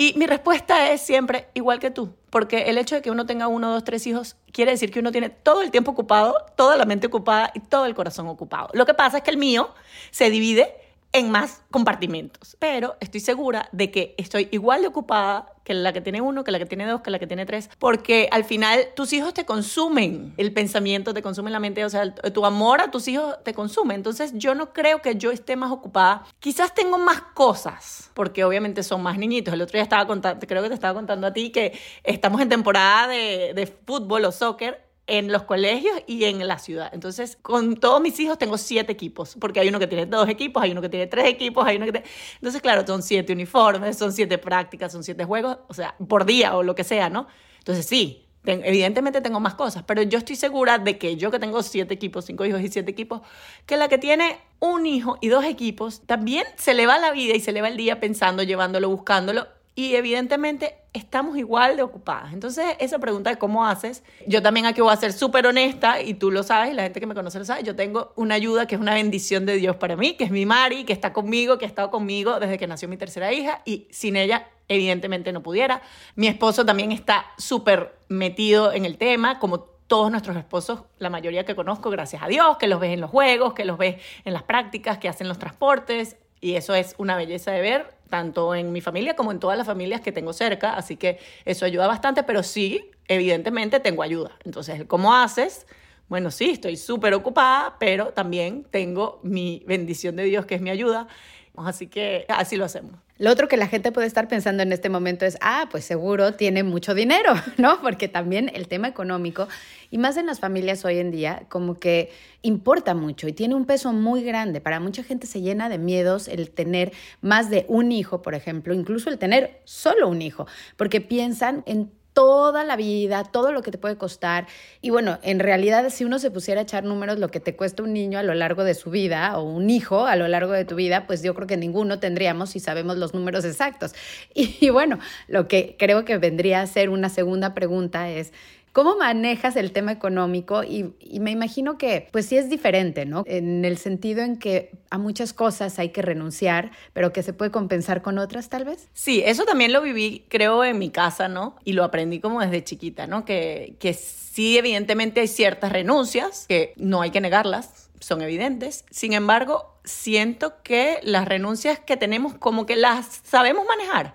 Y 0.00 0.14
mi 0.16 0.26
respuesta 0.26 0.92
es 0.92 1.02
siempre 1.02 1.48
igual 1.52 1.78
que 1.78 1.90
tú, 1.90 2.14
porque 2.30 2.70
el 2.70 2.78
hecho 2.78 2.94
de 2.94 3.02
que 3.02 3.10
uno 3.10 3.26
tenga 3.26 3.48
uno, 3.48 3.70
dos, 3.70 3.84
tres 3.84 4.06
hijos 4.06 4.34
quiere 4.50 4.70
decir 4.70 4.90
que 4.90 5.00
uno 5.00 5.12
tiene 5.12 5.28
todo 5.28 5.60
el 5.60 5.70
tiempo 5.70 5.90
ocupado, 5.90 6.36
toda 6.56 6.78
la 6.78 6.86
mente 6.86 7.08
ocupada 7.08 7.50
y 7.54 7.60
todo 7.60 7.84
el 7.84 7.94
corazón 7.94 8.26
ocupado. 8.26 8.70
Lo 8.72 8.86
que 8.86 8.94
pasa 8.94 9.18
es 9.18 9.22
que 9.22 9.30
el 9.30 9.36
mío 9.36 9.74
se 10.10 10.30
divide 10.30 10.74
en 11.12 11.30
más 11.30 11.62
compartimentos. 11.70 12.56
Pero 12.58 12.96
estoy 13.00 13.20
segura 13.20 13.68
de 13.72 13.90
que 13.90 14.14
estoy 14.18 14.48
igual 14.52 14.82
de 14.82 14.88
ocupada 14.88 15.52
que 15.64 15.74
la 15.74 15.92
que 15.92 16.00
tiene 16.00 16.20
uno, 16.20 16.42
que 16.42 16.50
la 16.50 16.58
que 16.58 16.66
tiene 16.66 16.86
dos, 16.86 17.00
que 17.00 17.10
la 17.10 17.18
que 17.18 17.26
tiene 17.26 17.46
tres, 17.46 17.70
porque 17.78 18.28
al 18.32 18.44
final 18.44 18.88
tus 18.96 19.12
hijos 19.12 19.34
te 19.34 19.44
consumen 19.44 20.34
el 20.36 20.52
pensamiento, 20.52 21.14
te 21.14 21.22
consumen 21.22 21.52
la 21.52 21.60
mente, 21.60 21.84
o 21.84 21.90
sea, 21.90 22.12
tu 22.14 22.44
amor 22.44 22.80
a 22.80 22.90
tus 22.90 23.08
hijos 23.08 23.36
te 23.44 23.54
consume. 23.54 23.94
Entonces 23.94 24.32
yo 24.34 24.54
no 24.54 24.72
creo 24.72 25.02
que 25.02 25.16
yo 25.16 25.30
esté 25.30 25.56
más 25.56 25.70
ocupada. 25.70 26.24
Quizás 26.38 26.74
tengo 26.74 26.98
más 26.98 27.20
cosas, 27.34 28.10
porque 28.14 28.44
obviamente 28.44 28.82
son 28.82 29.02
más 29.02 29.18
niñitos. 29.18 29.54
El 29.54 29.62
otro 29.62 29.74
día 29.74 29.82
estaba 29.82 30.06
contando, 30.06 30.44
creo 30.46 30.62
que 30.62 30.68
te 30.68 30.74
estaba 30.74 30.94
contando 30.94 31.26
a 31.26 31.32
ti 31.32 31.50
que 31.50 31.78
estamos 32.04 32.40
en 32.40 32.48
temporada 32.48 33.08
de, 33.08 33.52
de 33.54 33.66
fútbol 33.66 34.24
o 34.24 34.32
soccer 34.32 34.89
en 35.10 35.32
los 35.32 35.42
colegios 35.42 36.02
y 36.06 36.24
en 36.24 36.46
la 36.46 36.58
ciudad. 36.58 36.88
Entonces, 36.94 37.36
con 37.42 37.76
todos 37.76 38.00
mis 38.00 38.18
hijos 38.20 38.38
tengo 38.38 38.56
siete 38.56 38.92
equipos, 38.92 39.36
porque 39.40 39.58
hay 39.58 39.68
uno 39.68 39.80
que 39.80 39.88
tiene 39.88 40.06
dos 40.06 40.28
equipos, 40.28 40.62
hay 40.62 40.70
uno 40.70 40.80
que 40.80 40.88
tiene 40.88 41.08
tres 41.08 41.26
equipos, 41.26 41.66
hay 41.66 41.76
uno 41.76 41.86
que 41.86 41.92
tiene... 41.92 42.06
Entonces, 42.36 42.62
claro, 42.62 42.86
son 42.86 43.02
siete 43.02 43.32
uniformes, 43.32 43.98
son 43.98 44.12
siete 44.12 44.38
prácticas, 44.38 44.92
son 44.92 45.02
siete 45.02 45.24
juegos, 45.24 45.58
o 45.68 45.74
sea, 45.74 45.96
por 46.08 46.24
día 46.24 46.56
o 46.56 46.62
lo 46.62 46.76
que 46.76 46.84
sea, 46.84 47.10
¿no? 47.10 47.26
Entonces, 47.58 47.86
sí, 47.86 48.28
evidentemente 48.44 49.20
tengo 49.20 49.40
más 49.40 49.54
cosas, 49.54 49.82
pero 49.82 50.02
yo 50.02 50.18
estoy 50.18 50.36
segura 50.36 50.78
de 50.78 50.96
que 50.96 51.16
yo 51.16 51.32
que 51.32 51.40
tengo 51.40 51.60
siete 51.64 51.92
equipos, 51.92 52.24
cinco 52.24 52.44
hijos 52.44 52.60
y 52.60 52.68
siete 52.68 52.92
equipos, 52.92 53.20
que 53.66 53.76
la 53.76 53.88
que 53.88 53.98
tiene 53.98 54.38
un 54.60 54.86
hijo 54.86 55.18
y 55.20 55.28
dos 55.28 55.44
equipos, 55.44 56.02
también 56.06 56.44
se 56.56 56.72
le 56.72 56.86
va 56.86 56.98
la 56.98 57.10
vida 57.10 57.34
y 57.34 57.40
se 57.40 57.50
le 57.50 57.62
va 57.62 57.68
el 57.68 57.76
día 57.76 57.98
pensando, 57.98 58.44
llevándolo, 58.44 58.88
buscándolo 58.88 59.48
y 59.74 59.94
evidentemente 59.94 60.74
estamos 60.92 61.38
igual 61.38 61.76
de 61.76 61.82
ocupadas. 61.82 62.32
Entonces, 62.32 62.64
esa 62.80 62.98
pregunta 62.98 63.30
de 63.30 63.36
cómo 63.36 63.64
haces, 63.64 64.02
yo 64.26 64.42
también 64.42 64.66
aquí 64.66 64.80
voy 64.80 64.92
a 64.92 64.96
ser 64.96 65.12
súper 65.12 65.46
honesta 65.46 66.02
y 66.02 66.14
tú 66.14 66.30
lo 66.30 66.42
sabes 66.42 66.72
y 66.72 66.74
la 66.74 66.82
gente 66.82 67.00
que 67.00 67.06
me 67.06 67.14
conoce 67.14 67.38
lo 67.38 67.44
sabe, 67.44 67.62
yo 67.62 67.76
tengo 67.76 68.12
una 68.16 68.34
ayuda 68.34 68.66
que 68.66 68.74
es 68.74 68.80
una 68.80 68.94
bendición 68.94 69.46
de 69.46 69.56
Dios 69.56 69.76
para 69.76 69.96
mí, 69.96 70.14
que 70.14 70.24
es 70.24 70.30
mi 70.30 70.46
Mari, 70.46 70.84
que 70.84 70.92
está 70.92 71.12
conmigo, 71.12 71.58
que 71.58 71.64
ha 71.64 71.68
estado 71.68 71.90
conmigo 71.90 72.40
desde 72.40 72.58
que 72.58 72.66
nació 72.66 72.88
mi 72.88 72.96
tercera 72.96 73.32
hija 73.32 73.62
y 73.64 73.86
sin 73.90 74.16
ella 74.16 74.48
evidentemente 74.68 75.32
no 75.32 75.42
pudiera. 75.42 75.82
Mi 76.14 76.26
esposo 76.26 76.64
también 76.64 76.92
está 76.92 77.26
súper 77.38 77.94
metido 78.08 78.72
en 78.72 78.84
el 78.84 78.98
tema, 78.98 79.38
como 79.38 79.60
todos 79.90 80.10
nuestros 80.10 80.36
esposos, 80.36 80.82
la 80.98 81.10
mayoría 81.10 81.44
que 81.44 81.56
conozco, 81.56 81.90
gracias 81.90 82.22
a 82.22 82.28
Dios, 82.28 82.58
que 82.58 82.68
los 82.68 82.78
ves 82.78 82.92
en 82.92 83.00
los 83.00 83.10
juegos, 83.10 83.54
que 83.54 83.64
los 83.64 83.76
ves 83.76 83.96
en 84.24 84.32
las 84.32 84.44
prácticas, 84.44 84.98
que 84.98 85.08
hacen 85.08 85.26
los 85.26 85.40
transportes, 85.40 86.16
y 86.40 86.54
eso 86.54 86.74
es 86.74 86.94
una 86.98 87.16
belleza 87.16 87.52
de 87.52 87.60
ver, 87.60 87.94
tanto 88.08 88.54
en 88.54 88.72
mi 88.72 88.80
familia 88.80 89.14
como 89.14 89.30
en 89.30 89.38
todas 89.38 89.56
las 89.56 89.66
familias 89.66 90.00
que 90.00 90.12
tengo 90.12 90.32
cerca, 90.32 90.74
así 90.74 90.96
que 90.96 91.18
eso 91.44 91.64
ayuda 91.64 91.86
bastante, 91.86 92.22
pero 92.22 92.42
sí, 92.42 92.90
evidentemente 93.08 93.80
tengo 93.80 94.02
ayuda. 94.02 94.32
Entonces, 94.44 94.84
¿cómo 94.86 95.14
haces? 95.14 95.66
Bueno, 96.08 96.32
sí, 96.32 96.50
estoy 96.50 96.76
súper 96.76 97.14
ocupada, 97.14 97.76
pero 97.78 98.06
también 98.06 98.66
tengo 98.70 99.20
mi 99.22 99.62
bendición 99.66 100.16
de 100.16 100.24
Dios, 100.24 100.44
que 100.44 100.56
es 100.56 100.60
mi 100.60 100.70
ayuda. 100.70 101.06
Así 101.56 101.86
que 101.86 102.24
así 102.28 102.56
lo 102.56 102.64
hacemos. 102.64 102.92
Lo 103.18 103.30
otro 103.30 103.48
que 103.48 103.58
la 103.58 103.66
gente 103.66 103.92
puede 103.92 104.06
estar 104.06 104.28
pensando 104.28 104.62
en 104.62 104.72
este 104.72 104.88
momento 104.88 105.26
es, 105.26 105.36
ah, 105.42 105.68
pues 105.70 105.84
seguro 105.84 106.32
tiene 106.32 106.62
mucho 106.62 106.94
dinero, 106.94 107.34
¿no? 107.58 107.80
Porque 107.82 108.08
también 108.08 108.50
el 108.54 108.66
tema 108.66 108.88
económico, 108.88 109.46
y 109.90 109.98
más 109.98 110.16
en 110.16 110.24
las 110.24 110.40
familias 110.40 110.84
hoy 110.86 110.98
en 110.98 111.10
día, 111.10 111.42
como 111.50 111.78
que 111.78 112.10
importa 112.40 112.94
mucho 112.94 113.28
y 113.28 113.34
tiene 113.34 113.54
un 113.54 113.66
peso 113.66 113.92
muy 113.92 114.22
grande. 114.22 114.62
Para 114.62 114.80
mucha 114.80 115.02
gente 115.02 115.26
se 115.26 115.42
llena 115.42 115.68
de 115.68 115.76
miedos 115.76 116.28
el 116.28 116.50
tener 116.50 116.92
más 117.20 117.50
de 117.50 117.66
un 117.68 117.92
hijo, 117.92 118.22
por 118.22 118.34
ejemplo, 118.34 118.72
incluso 118.72 119.10
el 119.10 119.18
tener 119.18 119.60
solo 119.64 120.08
un 120.08 120.22
hijo, 120.22 120.46
porque 120.78 121.02
piensan 121.02 121.62
en 121.66 121.90
toda 122.12 122.64
la 122.64 122.76
vida, 122.76 123.24
todo 123.24 123.52
lo 123.52 123.62
que 123.62 123.70
te 123.70 123.78
puede 123.78 123.96
costar. 123.96 124.46
Y 124.80 124.90
bueno, 124.90 125.18
en 125.22 125.38
realidad 125.38 125.88
si 125.90 126.04
uno 126.04 126.18
se 126.18 126.30
pusiera 126.30 126.60
a 126.60 126.64
echar 126.64 126.84
números, 126.84 127.18
lo 127.18 127.28
que 127.28 127.40
te 127.40 127.56
cuesta 127.56 127.82
un 127.82 127.92
niño 127.92 128.18
a 128.18 128.22
lo 128.22 128.34
largo 128.34 128.64
de 128.64 128.74
su 128.74 128.90
vida 128.90 129.38
o 129.38 129.42
un 129.42 129.70
hijo 129.70 130.06
a 130.06 130.16
lo 130.16 130.28
largo 130.28 130.52
de 130.52 130.64
tu 130.64 130.74
vida, 130.74 131.06
pues 131.06 131.22
yo 131.22 131.34
creo 131.34 131.46
que 131.46 131.56
ninguno 131.56 131.98
tendríamos 131.98 132.50
si 132.50 132.60
sabemos 132.60 132.96
los 132.96 133.14
números 133.14 133.44
exactos. 133.44 133.94
Y, 134.32 134.56
y 134.60 134.70
bueno, 134.70 134.98
lo 135.26 135.48
que 135.48 135.76
creo 135.78 136.04
que 136.04 136.16
vendría 136.16 136.60
a 136.62 136.66
ser 136.66 136.88
una 136.88 137.08
segunda 137.08 137.52
pregunta 137.52 138.10
es, 138.10 138.32
¿Cómo 138.72 138.96
manejas 138.96 139.56
el 139.56 139.72
tema 139.72 139.92
económico? 139.92 140.62
Y, 140.62 140.94
me 141.20 141.32
imagino 141.32 141.76
que, 141.76 142.08
pues 142.12 142.26
sí 142.26 142.36
es 142.36 142.48
diferente, 142.48 143.04
¿no? 143.04 143.24
En 143.26 143.64
el 143.64 143.78
sentido 143.78 144.22
en 144.22 144.38
que 144.38 144.70
a 144.90 144.98
muchas 144.98 145.32
cosas 145.32 145.78
hay 145.78 145.88
que 145.88 146.02
renunciar, 146.02 146.70
pero 146.92 147.12
que 147.12 147.22
se 147.22 147.32
puede 147.32 147.50
compensar 147.50 148.00
con 148.00 148.18
otras, 148.18 148.48
tal 148.48 148.64
vez. 148.64 148.88
Sí, 148.92 149.22
eso 149.24 149.44
también 149.44 149.72
lo 149.72 149.82
viví, 149.82 150.24
creo, 150.28 150.64
en 150.64 150.78
mi 150.78 150.90
casa, 150.90 151.28
¿no? 151.28 151.56
Y 151.64 151.72
lo 151.72 151.82
aprendí 151.82 152.20
como 152.20 152.40
desde 152.40 152.62
chiquita, 152.62 153.06
¿no? 153.06 153.24
Que, 153.24 153.74
que 153.80 153.92
sí, 153.92 154.56
evidentemente 154.56 155.20
hay 155.20 155.28
ciertas 155.28 155.72
renuncias, 155.72 156.46
que 156.48 156.72
no 156.76 157.02
hay 157.02 157.10
que 157.10 157.20
negarlas, 157.20 157.90
son 157.98 158.22
evidentes. 158.22 158.84
Sin 158.90 159.12
embargo, 159.12 159.74
siento 159.84 160.62
que 160.62 161.00
las 161.02 161.26
renuncias 161.26 161.80
que 161.80 161.96
tenemos 161.96 162.34
como 162.34 162.66
que 162.66 162.76
las 162.76 163.20
sabemos 163.24 163.66
manejar. 163.66 164.14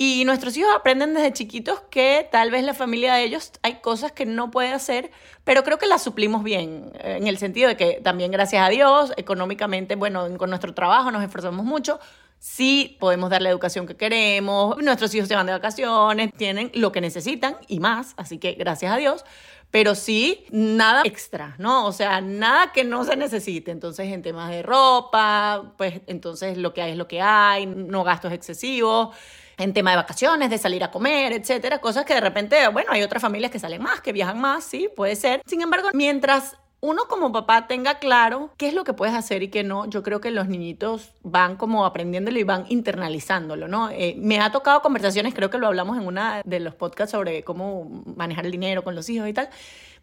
Y 0.00 0.24
nuestros 0.24 0.56
hijos 0.56 0.70
aprenden 0.74 1.12
desde 1.12 1.32
chiquitos 1.32 1.80
que 1.90 2.28
tal 2.30 2.52
vez 2.52 2.62
la 2.62 2.72
familia 2.72 3.14
de 3.14 3.24
ellos 3.24 3.50
hay 3.62 3.80
cosas 3.80 4.12
que 4.12 4.26
no 4.26 4.50
puede 4.50 4.72
hacer, 4.72 5.10
pero 5.42 5.64
creo 5.64 5.78
que 5.78 5.86
las 5.86 6.04
suplimos 6.04 6.44
bien, 6.44 6.92
en 7.00 7.26
el 7.26 7.36
sentido 7.36 7.68
de 7.68 7.76
que 7.76 8.00
también 8.02 8.30
gracias 8.30 8.64
a 8.64 8.68
Dios, 8.68 9.12
económicamente, 9.16 9.96
bueno, 9.96 10.28
con 10.38 10.50
nuestro 10.50 10.72
trabajo 10.72 11.10
nos 11.10 11.24
esforzamos 11.24 11.64
mucho, 11.64 11.98
Sí 12.40 12.96
podemos 13.00 13.30
dar 13.30 13.42
la 13.42 13.50
educación 13.50 13.86
que 13.86 13.96
queremos, 13.96 14.78
nuestros 14.78 15.12
hijos 15.14 15.26
se 15.26 15.34
van 15.34 15.46
de 15.46 15.52
vacaciones, 15.52 16.32
tienen 16.36 16.70
lo 16.72 16.92
que 16.92 17.00
necesitan 17.00 17.56
y 17.66 17.80
más, 17.80 18.14
así 18.16 18.38
que 18.38 18.52
gracias 18.52 18.92
a 18.92 18.96
Dios, 18.96 19.24
pero 19.72 19.96
sí 19.96 20.46
nada 20.50 21.02
extra, 21.04 21.56
¿no? 21.58 21.84
O 21.84 21.92
sea, 21.92 22.20
nada 22.20 22.72
que 22.72 22.84
no 22.84 23.04
se 23.04 23.16
necesite. 23.16 23.72
Entonces, 23.72 24.12
en 24.12 24.22
temas 24.22 24.50
de 24.50 24.62
ropa, 24.62 25.74
pues 25.76 26.00
entonces 26.06 26.56
lo 26.58 26.72
que 26.72 26.80
hay 26.80 26.92
es 26.92 26.96
lo 26.96 27.08
que 27.08 27.20
hay, 27.20 27.66
no 27.66 28.04
gastos 28.04 28.32
excesivos 28.32 29.16
en 29.58 29.74
tema 29.74 29.90
de 29.90 29.96
vacaciones, 29.96 30.50
de 30.50 30.58
salir 30.58 30.82
a 30.84 30.90
comer, 30.90 31.32
etcétera, 31.32 31.80
cosas 31.80 32.04
que 32.04 32.14
de 32.14 32.20
repente, 32.20 32.68
bueno, 32.68 32.92
hay 32.92 33.02
otras 33.02 33.20
familias 33.20 33.50
que 33.50 33.58
salen 33.58 33.82
más, 33.82 34.00
que 34.00 34.12
viajan 34.12 34.40
más, 34.40 34.64
sí, 34.64 34.88
puede 34.94 35.16
ser. 35.16 35.42
Sin 35.46 35.60
embargo, 35.60 35.88
mientras 35.92 36.56
uno 36.80 37.02
como 37.08 37.32
papá 37.32 37.66
tenga 37.66 37.98
claro 37.98 38.50
qué 38.56 38.68
es 38.68 38.74
lo 38.74 38.84
que 38.84 38.92
puedes 38.92 39.14
hacer 39.14 39.42
y 39.42 39.48
qué 39.48 39.64
no, 39.64 39.86
yo 39.86 40.04
creo 40.04 40.20
que 40.20 40.30
los 40.30 40.46
niñitos 40.46 41.10
van 41.22 41.56
como 41.56 41.84
aprendiéndolo 41.84 42.38
y 42.38 42.44
van 42.44 42.66
internalizándolo, 42.68 43.66
¿no? 43.66 43.90
Eh, 43.90 44.14
me 44.16 44.38
ha 44.38 44.52
tocado 44.52 44.80
conversaciones, 44.80 45.34
creo 45.34 45.50
que 45.50 45.58
lo 45.58 45.66
hablamos 45.66 45.98
en 45.98 46.06
una 46.06 46.40
de 46.44 46.60
los 46.60 46.76
podcasts 46.76 47.10
sobre 47.10 47.42
cómo 47.42 48.04
manejar 48.16 48.46
el 48.46 48.52
dinero 48.52 48.84
con 48.84 48.94
los 48.94 49.08
hijos 49.08 49.28
y 49.28 49.32
tal. 49.32 49.50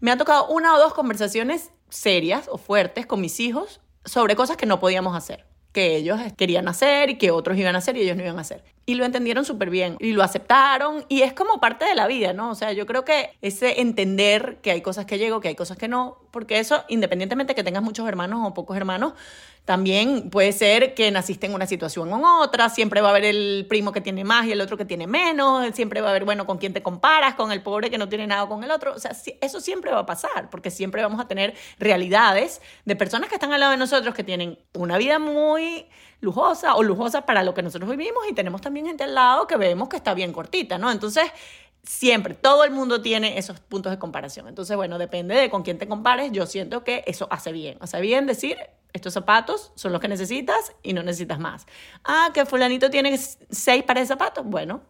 Me 0.01 0.11
ha 0.11 0.17
tocado 0.17 0.47
una 0.47 0.75
o 0.75 0.77
dos 0.77 0.93
conversaciones 0.93 1.71
serias 1.89 2.49
o 2.51 2.57
fuertes 2.57 3.05
con 3.05 3.21
mis 3.21 3.39
hijos 3.39 3.79
sobre 4.03 4.35
cosas 4.35 4.57
que 4.57 4.65
no 4.65 4.79
podíamos 4.79 5.15
hacer 5.15 5.45
que 5.75 5.97
ellos 5.97 6.17
querían 6.37 6.69
hacer 6.69 7.09
y 7.09 7.17
que 7.17 7.31
otros 7.31 7.57
iban 7.57 7.75
a 7.75 7.79
hacer 7.79 7.97
y 7.97 8.01
ellos 8.01 8.15
no 8.15 8.23
iban 8.23 8.37
a 8.37 8.41
hacer. 8.41 8.63
Y 8.87 8.95
lo 8.95 9.05
entendieron 9.05 9.45
súper 9.45 9.71
bien 9.71 9.97
y 9.99 10.13
lo 10.13 10.21
aceptaron 10.21 11.05
y 11.09 11.21
es 11.21 11.33
como 11.33 11.59
parte 11.59 11.85
de 11.85 11.95
la 11.95 12.05
vida, 12.05 12.33
¿no? 12.33 12.51
O 12.51 12.55
sea, 12.55 12.71
yo 12.71 12.85
creo 12.85 13.03
que 13.03 13.31
ese 13.41 13.81
entender 13.81 14.59
que 14.61 14.69
hay 14.69 14.81
cosas 14.81 15.05
que 15.05 15.17
llego, 15.17 15.41
que 15.41 15.47
hay 15.47 15.55
cosas 15.55 15.77
que 15.77 15.87
no, 15.87 16.19
porque 16.29 16.59
eso, 16.59 16.83
independientemente 16.87 17.55
que 17.55 17.63
tengas 17.63 17.81
muchos 17.81 18.07
hermanos 18.07 18.41
o 18.43 18.53
pocos 18.53 18.77
hermanos, 18.77 19.13
también 19.65 20.29
puede 20.29 20.51
ser 20.51 20.93
que 20.93 21.09
naciste 21.09 21.47
en 21.47 21.55
una 21.55 21.65
situación 21.65 22.13
o 22.13 22.17
en 22.17 22.23
otra, 22.23 22.69
siempre 22.69 23.01
va 23.01 23.07
a 23.07 23.11
haber 23.11 23.25
el 23.25 23.65
primo 23.67 23.91
que 23.91 23.99
tiene 24.01 24.23
más 24.23 24.45
y 24.45 24.51
el 24.51 24.61
otro 24.61 24.77
que 24.77 24.85
tiene 24.85 25.07
menos, 25.07 25.73
siempre 25.73 26.01
va 26.01 26.07
a 26.07 26.11
haber, 26.11 26.23
bueno, 26.23 26.45
con 26.45 26.59
quién 26.59 26.71
te 26.71 26.83
comparas, 26.83 27.33
con 27.33 27.51
el 27.51 27.63
pobre 27.63 27.89
que 27.89 27.97
no 27.97 28.07
tiene 28.07 28.27
nada 28.27 28.47
con 28.47 28.63
el 28.63 28.69
otro, 28.69 28.93
o 28.93 28.99
sea, 28.99 29.11
eso 29.41 29.59
siempre 29.61 29.91
va 29.91 29.99
a 29.99 30.05
pasar, 30.05 30.51
porque 30.51 30.69
siempre 30.69 31.01
vamos 31.01 31.19
a 31.19 31.27
tener 31.27 31.55
realidades 31.79 32.61
de 32.85 32.95
personas 32.95 33.29
que 33.29 33.35
están 33.35 33.53
al 33.53 33.59
lado 33.59 33.71
de 33.71 33.77
nosotros 33.77 34.13
que 34.13 34.23
tienen 34.23 34.59
una 34.75 34.99
vida 34.99 35.17
muy 35.17 35.87
lujosa 36.21 36.75
o 36.75 36.83
lujosa 36.83 37.25
para 37.25 37.43
lo 37.43 37.53
que 37.53 37.61
nosotros 37.61 37.89
vivimos 37.89 38.23
y 38.29 38.33
tenemos 38.33 38.61
también 38.61 38.87
gente 38.87 39.03
al 39.03 39.15
lado 39.15 39.47
que 39.47 39.57
vemos 39.57 39.89
que 39.89 39.97
está 39.97 40.13
bien 40.13 40.33
cortita, 40.33 40.77
¿no? 40.77 40.91
Entonces, 40.91 41.31
siempre, 41.83 42.33
todo 42.33 42.63
el 42.63 42.71
mundo 42.71 43.01
tiene 43.01 43.37
esos 43.37 43.59
puntos 43.59 43.91
de 43.91 43.99
comparación. 43.99 44.47
Entonces, 44.47 44.75
bueno, 44.75 44.97
depende 44.97 45.35
de 45.35 45.49
con 45.49 45.63
quién 45.63 45.77
te 45.77 45.87
compares, 45.87 46.31
yo 46.31 46.45
siento 46.45 46.83
que 46.83 47.03
eso 47.07 47.27
hace 47.31 47.51
bien. 47.51 47.77
Hace 47.79 48.01
bien 48.01 48.25
decir, 48.25 48.57
estos 48.93 49.13
zapatos 49.13 49.71
son 49.75 49.91
los 49.91 50.01
que 50.01 50.07
necesitas 50.07 50.73
y 50.81 50.93
no 50.93 51.03
necesitas 51.03 51.39
más. 51.39 51.65
Ah, 52.03 52.31
que 52.33 52.45
fulanito 52.45 52.89
tiene 52.89 53.17
seis 53.17 53.83
pares 53.83 54.03
de 54.03 54.07
zapatos. 54.07 54.45
Bueno, 54.45 54.81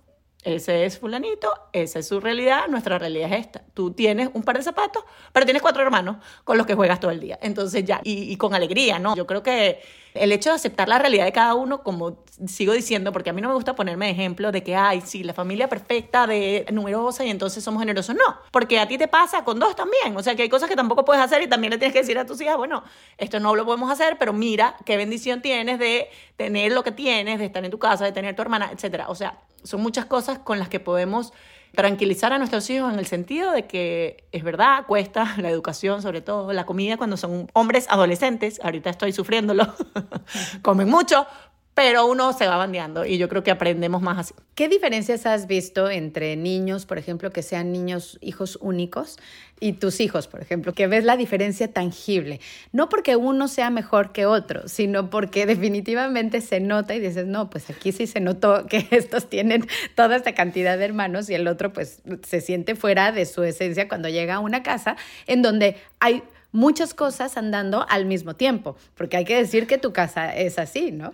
ese 0.44 0.86
es 0.86 1.00
fulanito, 1.00 1.52
esa 1.74 2.00
es 2.00 2.08
su 2.08 2.20
realidad, 2.20 2.68
nuestra 2.70 3.00
realidad 3.00 3.34
es 3.34 3.40
esta. 3.40 3.64
Tú 3.74 3.92
tienes 3.92 4.30
un 4.34 4.44
par 4.44 4.58
de 4.58 4.64
zapatos, 4.64 5.04
pero 5.34 5.46
tienes 5.46 5.62
cuatro 5.62 5.82
hermanos 5.82 6.18
con 6.44 6.58
los 6.58 6.68
que 6.68 6.76
juegas 6.76 7.00
todo 7.00 7.12
el 7.12 7.20
día. 7.20 7.40
Entonces 7.42 7.84
ya, 7.84 8.00
y, 8.04 8.32
y 8.32 8.38
con 8.38 8.54
alegría, 8.54 9.00
¿no? 9.00 9.16
Yo 9.16 9.26
creo 9.26 9.42
que 9.42 9.82
el 10.16 10.32
hecho 10.32 10.50
de 10.50 10.56
aceptar 10.56 10.88
la 10.88 10.98
realidad 10.98 11.26
de 11.26 11.32
cada 11.32 11.54
uno, 11.56 11.84
como 11.84 12.24
sigo 12.48 12.74
diciendo, 12.74 13.12
porque 13.12 13.30
a 13.30 13.34
mí 13.34 13.42
no 13.42 13.50
me 13.50 13.54
gusta 13.54 13.76
ponerme 13.76 14.10
ejemplo 14.10 14.52
de 14.52 14.64
que, 14.64 14.76
ay, 14.76 15.02
sí, 15.02 15.24
la 15.24 15.34
familia 15.34 15.68
perfecta 15.68 16.26
de 16.26 16.66
numerosa 16.72 17.26
y 17.26 17.30
entonces 17.30 17.64
somos 17.64 17.82
generosos. 17.82 18.16
No, 18.16 18.38
porque 18.52 18.80
a 18.80 18.88
ti 18.88 18.98
te 18.98 19.08
pasa 19.08 19.44
con 19.44 19.60
dos 19.60 19.76
también. 19.76 20.16
O 20.16 20.24
sea, 20.24 20.36
que 20.36 20.44
hay 20.44 20.50
cosas 20.50 20.70
que 20.70 20.76
tampoco 20.76 21.06
puedes 21.06 21.22
hacer 21.22 21.42
y 21.42 21.48
también 21.48 21.72
le 21.72 21.78
tienes 21.78 21.94
que 21.94 22.00
decir 22.00 22.18
a 22.18 22.26
tus 22.26 22.40
hijas, 22.42 22.58
bueno, 22.58 22.84
esto 23.18 23.40
no 23.40 23.56
lo 23.56 23.66
podemos 23.66 23.92
hacer, 23.92 24.18
pero 24.18 24.32
mira 24.34 24.78
qué 24.86 24.98
bendición 24.98 25.42
tienes 25.42 25.80
de 25.80 26.10
tener 26.38 26.72
lo 26.72 26.84
que 26.84 26.92
tienes, 26.92 27.38
de 27.40 27.46
estar 27.46 27.64
en 27.64 27.72
tu 27.72 27.80
casa, 27.80 28.06
de 28.06 28.12
tener 28.14 28.36
tu 28.36 28.42
hermana, 28.42 28.70
etcétera. 28.72 29.10
O 29.10 29.16
sea, 29.16 29.40
son 29.64 29.82
muchas 29.82 30.06
cosas 30.06 30.40
con 30.40 30.60
las 30.60 30.70
que 30.70 30.80
podemos 30.80 31.34
tranquilizar 31.76 32.34
a 32.34 32.38
nuestros 32.38 32.70
hijos 32.70 32.92
en 32.92 33.00
el 33.00 33.06
sentido 33.06 33.52
de 33.52 33.66
que 33.68 34.26
es 34.32 34.44
verdad, 34.44 34.86
cuesta 34.88 35.36
la 35.38 35.50
educación, 35.50 36.02
sobre 36.02 36.22
todo 36.22 36.52
la 36.54 36.66
comida 36.66 36.98
cuando 36.98 37.18
son 37.18 37.48
hombres 37.54 37.88
adolescentes, 37.90 38.60
ahorita 38.64 38.90
estoy 38.90 39.12
sufriéndolo, 39.12 39.74
comen 40.62 40.90
mucho, 40.90 41.28
pero 41.76 42.08
uno 42.08 42.32
se 42.32 42.48
va 42.48 42.56
bandeando 42.56 43.06
y 43.06 43.18
yo 43.18 43.28
creo 43.28 43.44
que 43.44 43.52
aprendemos 43.52 44.02
más 44.02 44.18
así. 44.18 44.34
¿Qué 44.56 44.70
diferencias 44.70 45.26
has 45.26 45.46
visto 45.46 45.90
entre 45.92 46.38
niños, 46.38 46.86
por 46.86 46.98
ejemplo, 46.98 47.32
que 47.32 47.44
sean 47.44 47.74
niños 47.74 48.18
hijos 48.22 48.58
únicos 48.62 49.18
y 49.60 49.74
tus 49.74 50.00
hijos, 50.00 50.28
por 50.28 50.42
ejemplo, 50.42 50.74
que 50.74 50.88
ves 50.88 51.04
la 51.04 51.18
diferencia 51.18 51.70
tangible? 51.74 52.40
No 52.72 52.88
porque 52.88 53.18
uno 53.18 53.50
sea 53.50 53.70
mejor 53.72 54.14
que 54.14 54.26
otro, 54.26 54.70
sino 54.70 55.10
porque 55.10 55.46
definitivamente 55.46 56.40
se 56.40 56.62
nota 56.62 56.96
y 56.96 57.00
dices, 57.02 57.26
no, 57.28 57.50
pues 57.50 57.70
aquí 57.70 57.92
sí 57.92 58.08
se 58.08 58.22
notó 58.22 58.68
que 58.68 58.88
estos 58.92 59.30
tienen 59.30 59.68
toda 59.96 60.16
esta 60.16 60.34
cantidad 60.34 60.78
de 60.78 60.86
hermanos 60.86 61.30
y 61.30 61.34
el 61.34 61.46
otro 61.46 61.74
pues 61.74 62.00
se 62.26 62.40
siente 62.40 62.76
fuera 62.76 63.12
de 63.12 63.26
su 63.26 63.44
esencia 63.44 63.90
cuando 63.90 64.08
llega 64.08 64.36
a 64.36 64.40
una 64.40 64.64
casa 64.64 64.96
en 65.28 65.42
donde 65.42 65.76
hay 66.00 66.24
muchas 66.54 66.94
cosas 66.94 67.36
andando 67.36 67.86
al 67.90 68.06
mismo 68.06 68.38
tiempo, 68.38 68.78
porque 68.96 69.18
hay 69.18 69.26
que 69.26 69.36
decir 69.36 69.68
que 69.68 69.78
tu 69.78 69.92
casa 69.92 70.34
es 70.34 70.58
así, 70.58 70.94
¿no? 70.94 71.12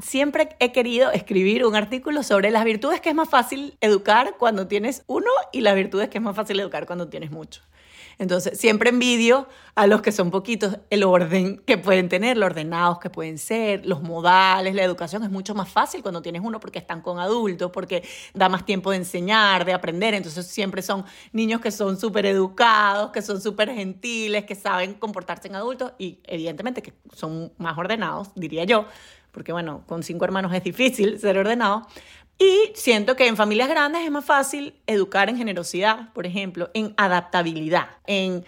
Siempre 0.00 0.56
he 0.60 0.72
querido 0.72 1.10
escribir 1.10 1.64
un 1.66 1.74
artículo 1.74 2.22
sobre 2.22 2.50
las 2.50 2.64
virtudes 2.64 3.00
que 3.00 3.10
es 3.10 3.14
más 3.14 3.28
fácil 3.28 3.76
educar 3.80 4.36
cuando 4.38 4.66
tienes 4.66 5.02
uno 5.06 5.30
y 5.52 5.60
las 5.60 5.74
virtudes 5.74 6.08
que 6.08 6.18
es 6.18 6.24
más 6.24 6.36
fácil 6.36 6.60
educar 6.60 6.86
cuando 6.86 7.08
tienes 7.08 7.30
mucho. 7.30 7.62
Entonces, 8.18 8.58
siempre 8.58 8.90
envidio 8.90 9.48
a 9.74 9.86
los 9.86 10.02
que 10.02 10.12
son 10.12 10.30
poquitos 10.30 10.78
el 10.90 11.02
orden 11.02 11.58
que 11.58 11.78
pueden 11.78 12.08
tener, 12.08 12.36
los 12.36 12.46
ordenados 12.46 12.98
que 12.98 13.10
pueden 13.10 13.38
ser, 13.38 13.86
los 13.86 14.02
modales, 14.02 14.74
la 14.74 14.84
educación 14.84 15.24
es 15.24 15.30
mucho 15.30 15.54
más 15.54 15.68
fácil 15.68 16.02
cuando 16.02 16.22
tienes 16.22 16.42
uno 16.44 16.60
porque 16.60 16.78
están 16.78 17.00
con 17.00 17.18
adultos, 17.18 17.70
porque 17.72 18.06
da 18.34 18.48
más 18.48 18.64
tiempo 18.64 18.90
de 18.90 18.98
enseñar, 18.98 19.64
de 19.64 19.72
aprender. 19.72 20.14
Entonces, 20.14 20.46
siempre 20.46 20.82
son 20.82 21.04
niños 21.32 21.60
que 21.60 21.70
son 21.70 21.98
súper 21.98 22.26
educados, 22.26 23.10
que 23.12 23.22
son 23.22 23.40
súper 23.40 23.72
gentiles, 23.72 24.44
que 24.44 24.54
saben 24.54 24.94
comportarse 24.94 25.48
en 25.48 25.56
adultos 25.56 25.92
y 25.98 26.20
evidentemente 26.24 26.82
que 26.82 26.92
son 27.14 27.52
más 27.58 27.76
ordenados, 27.78 28.28
diría 28.34 28.64
yo, 28.64 28.86
porque 29.32 29.52
bueno, 29.52 29.82
con 29.86 30.02
cinco 30.02 30.24
hermanos 30.24 30.54
es 30.54 30.62
difícil 30.62 31.18
ser 31.18 31.38
ordenado. 31.38 31.86
Y 32.38 32.72
siento 32.74 33.16
que 33.16 33.26
en 33.26 33.36
familias 33.36 33.68
grandes 33.68 34.02
es 34.04 34.10
más 34.10 34.24
fácil 34.24 34.74
educar 34.86 35.28
en 35.28 35.36
generosidad, 35.36 36.12
por 36.12 36.26
ejemplo, 36.26 36.70
en 36.74 36.94
adaptabilidad, 36.96 37.88
en 38.06 38.44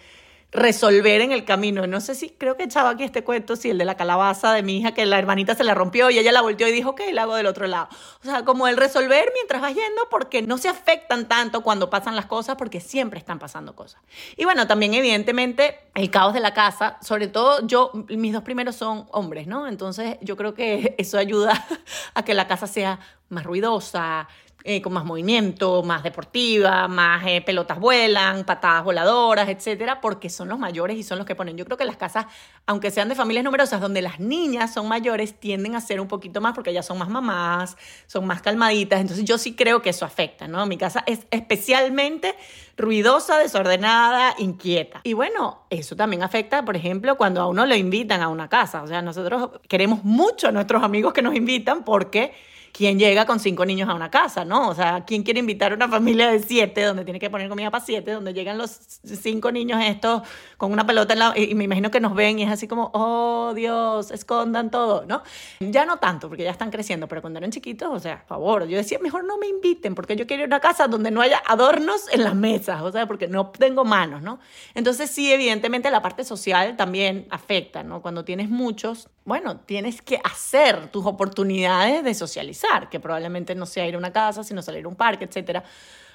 resolver 0.54 1.20
en 1.20 1.32
el 1.32 1.44
camino. 1.44 1.86
No 1.86 2.00
sé 2.00 2.14
si 2.14 2.30
creo 2.30 2.56
que 2.56 2.62
echaba 2.62 2.90
aquí 2.90 3.02
este 3.02 3.24
cuento, 3.24 3.56
si 3.56 3.70
el 3.70 3.78
de 3.78 3.84
la 3.84 3.96
calabaza 3.96 4.52
de 4.52 4.62
mi 4.62 4.78
hija, 4.78 4.94
que 4.94 5.04
la 5.04 5.18
hermanita 5.18 5.54
se 5.54 5.64
la 5.64 5.74
rompió 5.74 6.10
y 6.10 6.18
ella 6.18 6.30
la 6.32 6.42
volteó 6.42 6.68
y 6.68 6.72
dijo, 6.72 6.90
ok, 6.90 7.02
la 7.12 7.22
hago 7.22 7.34
del 7.34 7.46
otro 7.46 7.66
lado. 7.66 7.88
O 8.22 8.24
sea, 8.24 8.44
como 8.44 8.68
el 8.68 8.76
resolver 8.76 9.30
mientras 9.34 9.60
vas 9.60 9.74
yendo 9.74 10.08
porque 10.10 10.42
no 10.42 10.56
se 10.56 10.68
afectan 10.68 11.26
tanto 11.26 11.62
cuando 11.62 11.90
pasan 11.90 12.14
las 12.14 12.26
cosas 12.26 12.54
porque 12.56 12.80
siempre 12.80 13.18
están 13.18 13.40
pasando 13.40 13.74
cosas. 13.74 14.00
Y 14.36 14.44
bueno, 14.44 14.66
también 14.68 14.94
evidentemente 14.94 15.80
el 15.94 16.10
caos 16.10 16.32
de 16.34 16.40
la 16.40 16.54
casa, 16.54 16.98
sobre 17.02 17.26
todo 17.26 17.66
yo, 17.66 17.90
mis 18.08 18.32
dos 18.32 18.44
primeros 18.44 18.76
son 18.76 19.06
hombres, 19.10 19.48
¿no? 19.48 19.66
Entonces 19.66 20.18
yo 20.20 20.36
creo 20.36 20.54
que 20.54 20.94
eso 20.98 21.18
ayuda 21.18 21.66
a 22.14 22.24
que 22.24 22.32
la 22.32 22.46
casa 22.46 22.68
sea 22.68 23.00
más 23.28 23.44
ruidosa, 23.44 24.28
eh, 24.66 24.80
con 24.80 24.94
más 24.94 25.04
movimiento, 25.04 25.82
más 25.82 26.02
deportiva, 26.02 26.88
más 26.88 27.22
eh, 27.26 27.42
pelotas 27.42 27.78
vuelan, 27.78 28.44
patadas 28.44 28.82
voladoras, 28.82 29.46
etcétera, 29.50 30.00
porque 30.00 30.30
son 30.30 30.48
los 30.48 30.58
mayores 30.58 30.96
y 30.96 31.02
son 31.02 31.18
los 31.18 31.26
que 31.26 31.34
ponen. 31.34 31.58
Yo 31.58 31.66
creo 31.66 31.76
que 31.76 31.84
las 31.84 31.98
casas, 31.98 32.24
aunque 32.64 32.90
sean 32.90 33.10
de 33.10 33.14
familias 33.14 33.44
numerosas, 33.44 33.82
donde 33.82 34.00
las 34.00 34.20
niñas 34.20 34.72
son 34.72 34.88
mayores, 34.88 35.38
tienden 35.38 35.76
a 35.76 35.82
ser 35.82 36.00
un 36.00 36.08
poquito 36.08 36.40
más 36.40 36.54
porque 36.54 36.70
ellas 36.70 36.86
son 36.86 36.96
más 36.96 37.10
mamás, 37.10 37.76
son 38.06 38.26
más 38.26 38.40
calmaditas. 38.40 39.02
Entonces, 39.02 39.26
yo 39.26 39.36
sí 39.36 39.54
creo 39.54 39.82
que 39.82 39.90
eso 39.90 40.06
afecta, 40.06 40.48
¿no? 40.48 40.64
Mi 40.64 40.78
casa 40.78 41.04
es 41.06 41.26
especialmente 41.30 42.34
ruidosa, 42.78 43.36
desordenada, 43.36 44.34
inquieta. 44.38 45.02
Y 45.04 45.12
bueno, 45.12 45.66
eso 45.68 45.94
también 45.94 46.22
afecta, 46.22 46.64
por 46.64 46.74
ejemplo, 46.74 47.18
cuando 47.18 47.42
a 47.42 47.48
uno 47.48 47.66
lo 47.66 47.76
invitan 47.76 48.22
a 48.22 48.28
una 48.28 48.48
casa. 48.48 48.82
O 48.82 48.86
sea, 48.86 49.02
nosotros 49.02 49.60
queremos 49.68 50.04
mucho 50.04 50.48
a 50.48 50.52
nuestros 50.52 50.82
amigos 50.82 51.12
que 51.12 51.20
nos 51.20 51.34
invitan 51.34 51.84
porque 51.84 52.32
¿quién 52.74 52.98
llega 52.98 53.24
con 53.24 53.38
cinco 53.38 53.64
niños 53.64 53.88
a 53.88 53.94
una 53.94 54.10
casa, 54.10 54.44
no? 54.44 54.68
O 54.68 54.74
sea, 54.74 55.04
¿quién 55.06 55.22
quiere 55.22 55.38
invitar 55.38 55.70
a 55.70 55.76
una 55.76 55.88
familia 55.88 56.28
de 56.28 56.40
siete 56.40 56.82
donde 56.82 57.04
tiene 57.04 57.20
que 57.20 57.30
poner 57.30 57.48
comida 57.48 57.70
para 57.70 57.84
siete, 57.84 58.10
donde 58.10 58.34
llegan 58.34 58.58
los 58.58 58.80
cinco 59.22 59.52
niños 59.52 59.80
estos 59.84 60.22
con 60.58 60.72
una 60.72 60.84
pelota 60.84 61.12
en 61.12 61.20
la... 61.20 61.34
Y 61.36 61.54
me 61.54 61.64
imagino 61.64 61.92
que 61.92 62.00
nos 62.00 62.16
ven 62.16 62.40
y 62.40 62.42
es 62.42 62.50
así 62.50 62.66
como, 62.66 62.90
oh 62.92 63.52
Dios, 63.54 64.10
escondan 64.10 64.72
todo, 64.72 65.06
¿no? 65.06 65.22
Ya 65.60 65.86
no 65.86 65.98
tanto, 65.98 66.28
porque 66.28 66.42
ya 66.42 66.50
están 66.50 66.72
creciendo, 66.72 67.06
pero 67.06 67.20
cuando 67.20 67.38
eran 67.38 67.52
chiquitos, 67.52 67.90
o 67.92 68.00
sea, 68.00 68.18
por 68.18 68.26
favor, 68.26 68.66
yo 68.66 68.76
decía, 68.76 68.98
mejor 68.98 69.24
no 69.24 69.38
me 69.38 69.46
inviten, 69.46 69.94
porque 69.94 70.16
yo 70.16 70.26
quiero 70.26 70.44
una 70.44 70.58
casa 70.58 70.88
donde 70.88 71.12
no 71.12 71.20
haya 71.20 71.40
adornos 71.46 72.12
en 72.12 72.24
las 72.24 72.34
mesas, 72.34 72.82
o 72.82 72.90
sea, 72.90 73.06
porque 73.06 73.28
no 73.28 73.50
tengo 73.50 73.84
manos, 73.84 74.20
¿no? 74.20 74.40
Entonces 74.74 75.12
sí, 75.12 75.32
evidentemente 75.32 75.92
la 75.92 76.02
parte 76.02 76.24
social 76.24 76.76
también 76.76 77.28
afecta, 77.30 77.84
¿no? 77.84 78.02
Cuando 78.02 78.24
tienes 78.24 78.50
muchos, 78.50 79.10
bueno, 79.24 79.60
tienes 79.60 80.02
que 80.02 80.20
hacer 80.24 80.88
tus 80.88 81.06
oportunidades 81.06 82.02
de 82.02 82.14
socializar 82.14 82.63
que 82.90 83.00
probablemente 83.00 83.54
no 83.54 83.66
sea 83.66 83.86
ir 83.86 83.94
a 83.94 83.98
una 83.98 84.12
casa, 84.12 84.44
sino 84.44 84.62
salir 84.62 84.84
a 84.84 84.88
un 84.88 84.96
parque, 84.96 85.24
etcétera 85.24 85.64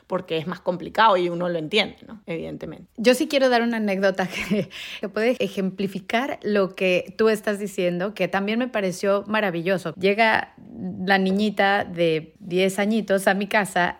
porque 0.09 0.37
es 0.37 0.47
más 0.47 0.59
complicado 0.59 1.17
y 1.17 1.29
uno 1.29 1.49
lo 1.49 1.59
entiende, 1.59 1.97
¿no? 2.07 2.19
Evidentemente. 2.25 2.87
Yo 2.97 3.13
sí 3.13 3.27
quiero 3.27 3.47
dar 3.47 3.61
una 3.61 3.77
anécdota 3.77 4.27
que, 4.27 4.67
que 4.99 5.07
puede 5.07 5.35
ejemplificar 5.37 6.39
lo 6.41 6.73
que 6.73 7.13
tú 7.15 7.29
estás 7.29 7.59
diciendo, 7.59 8.15
que 8.15 8.27
también 8.27 8.57
me 8.57 8.67
pareció 8.67 9.23
maravilloso. 9.27 9.93
Llega 9.93 10.55
la 11.05 11.19
niñita 11.19 11.85
de 11.85 12.33
10 12.39 12.79
añitos 12.79 13.27
a 13.27 13.35
mi 13.35 13.45
casa 13.45 13.99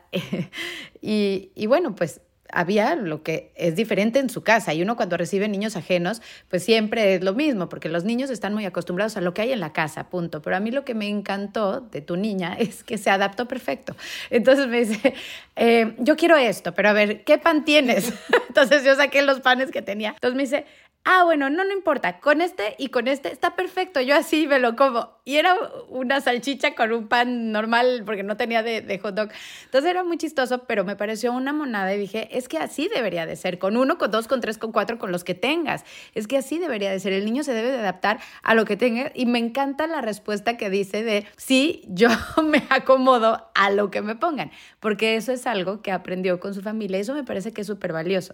y, 1.00 1.52
y 1.54 1.68
bueno, 1.68 1.94
pues 1.94 2.22
había 2.52 2.96
lo 2.96 3.24
que 3.24 3.52
es 3.56 3.76
diferente 3.76 4.20
en 4.20 4.30
su 4.30 4.44
casa 4.44 4.74
y 4.74 4.82
uno 4.82 4.96
cuando 4.96 5.18
recibe 5.18 5.48
niños 5.48 5.76
ajenos, 5.76 6.22
pues 6.50 6.64
siempre 6.64 7.16
es 7.16 7.24
lo 7.24 7.34
mismo, 7.34 7.70
porque 7.70 7.90
los 7.90 8.04
niños 8.04 8.30
están 8.30 8.54
muy 8.54 8.66
acostumbrados 8.66 9.18
a 9.18 9.22
lo 9.22 9.34
que 9.34 9.42
hay 9.42 9.52
en 9.52 9.60
la 9.60 9.74
casa, 9.74 10.10
punto. 10.10 10.42
Pero 10.42 10.56
a 10.56 10.60
mí 10.60 10.72
lo 10.72 10.86
que 10.86 10.94
me 10.94 11.08
encantó 11.08 11.82
de 11.82 12.02
tu 12.02 12.16
niña 12.16 12.56
es 12.60 12.84
que 12.84 12.98
se 12.98 13.10
adaptó 13.10 13.48
perfecto. 13.48 13.96
Entonces 14.30 14.68
me 14.68 14.86
dice, 14.86 15.14
eh, 15.56 15.96
yo 16.00 16.16
quiero 16.16 16.38
esto, 16.38 16.74
pero 16.74 16.90
a 16.90 16.94
ver, 16.94 17.24
¿qué 17.24 17.38
pan 17.38 17.66
tienes? 17.66 18.14
Entonces 18.48 18.84
yo 18.84 18.96
saqué 18.96 19.22
los 19.22 19.40
panes 19.42 19.72
que 19.72 19.82
tenía. 19.82 20.12
Entonces 20.12 20.36
me 20.36 20.44
dice, 20.44 20.66
ah, 21.06 21.24
bueno, 21.24 21.50
no, 21.50 21.64
no 21.64 21.74
importa, 21.74 22.20
con 22.20 22.42
este 22.42 22.76
y 22.78 22.90
con 22.90 23.08
este 23.08 23.32
está 23.32 23.56
perfecto, 23.56 24.02
yo 24.02 24.16
así 24.16 24.48
me 24.48 24.60
lo 24.60 24.76
como. 24.76 25.18
Y 25.26 25.38
era 25.38 25.56
una 25.90 26.22
salchicha 26.22 26.74
con 26.76 26.92
un 26.92 27.08
pan 27.08 27.52
normal 27.52 28.04
porque 28.06 28.24
no 28.24 28.36
tenía 28.36 28.64
de, 28.64 29.00
hot 29.00 29.16
dog. 29.16 29.30
Entonces 29.66 29.90
era 29.90 30.04
muy 30.04 30.18
chistoso, 30.18 30.66
pero 30.66 30.84
me 30.84 30.96
pareció 30.96 31.32
una 31.32 31.54
monada 31.54 31.94
y 31.94 32.00
dije, 32.00 32.36
es 32.38 32.48
que 32.48 32.58
así 32.58 32.90
debería 32.94 33.26
de 33.26 33.36
ser, 33.36 33.60
con 33.60 33.78
uno, 33.78 33.98
con 33.98 34.12
dos, 34.12 34.28
con 34.28 34.42
tres, 34.42 34.58
con 34.58 34.72
cuatro, 34.72 34.98
con 34.98 35.12
los 35.12 35.24
que 35.24 35.36
tengas. 35.36 35.86
Es 36.16 36.28
que 36.28 36.38
así 36.38 36.58
debería 36.58 36.92
de 36.92 37.00
ser, 37.00 37.14
el 37.14 37.26
niño 37.26 37.44
se 37.44 37.54
debe 37.54 37.72
de 37.72 37.80
adaptar 37.80 38.20
a 38.42 38.56
lo 38.56 38.66
que 38.66 38.76
tenga 38.76 39.12
y 39.14 39.26
me 39.26 39.40
encanta 39.40 39.88
la 39.88 40.02
respuesta 40.02 40.58
que 40.58 40.70
dice 40.70 41.04
de, 41.04 41.28
sí, 41.38 41.84
yo 41.88 42.10
me 42.44 42.64
acomodo 42.70 43.50
a 43.54 43.70
lo 43.70 43.92
que 43.92 44.02
me 44.02 44.16
pongan, 44.16 44.52
porque 44.80 45.16
eso 45.16 45.32
es 45.32 45.46
algo 45.46 45.82
que 45.82 45.92
aprendió 45.92 46.40
con 46.40 46.54
su 46.54 46.62
familia 46.62 46.90
eso 46.98 47.14
me 47.14 47.24
parece 47.24 47.52
que 47.52 47.62
es 47.62 47.68
súper 47.68 47.94
valioso. 47.94 48.34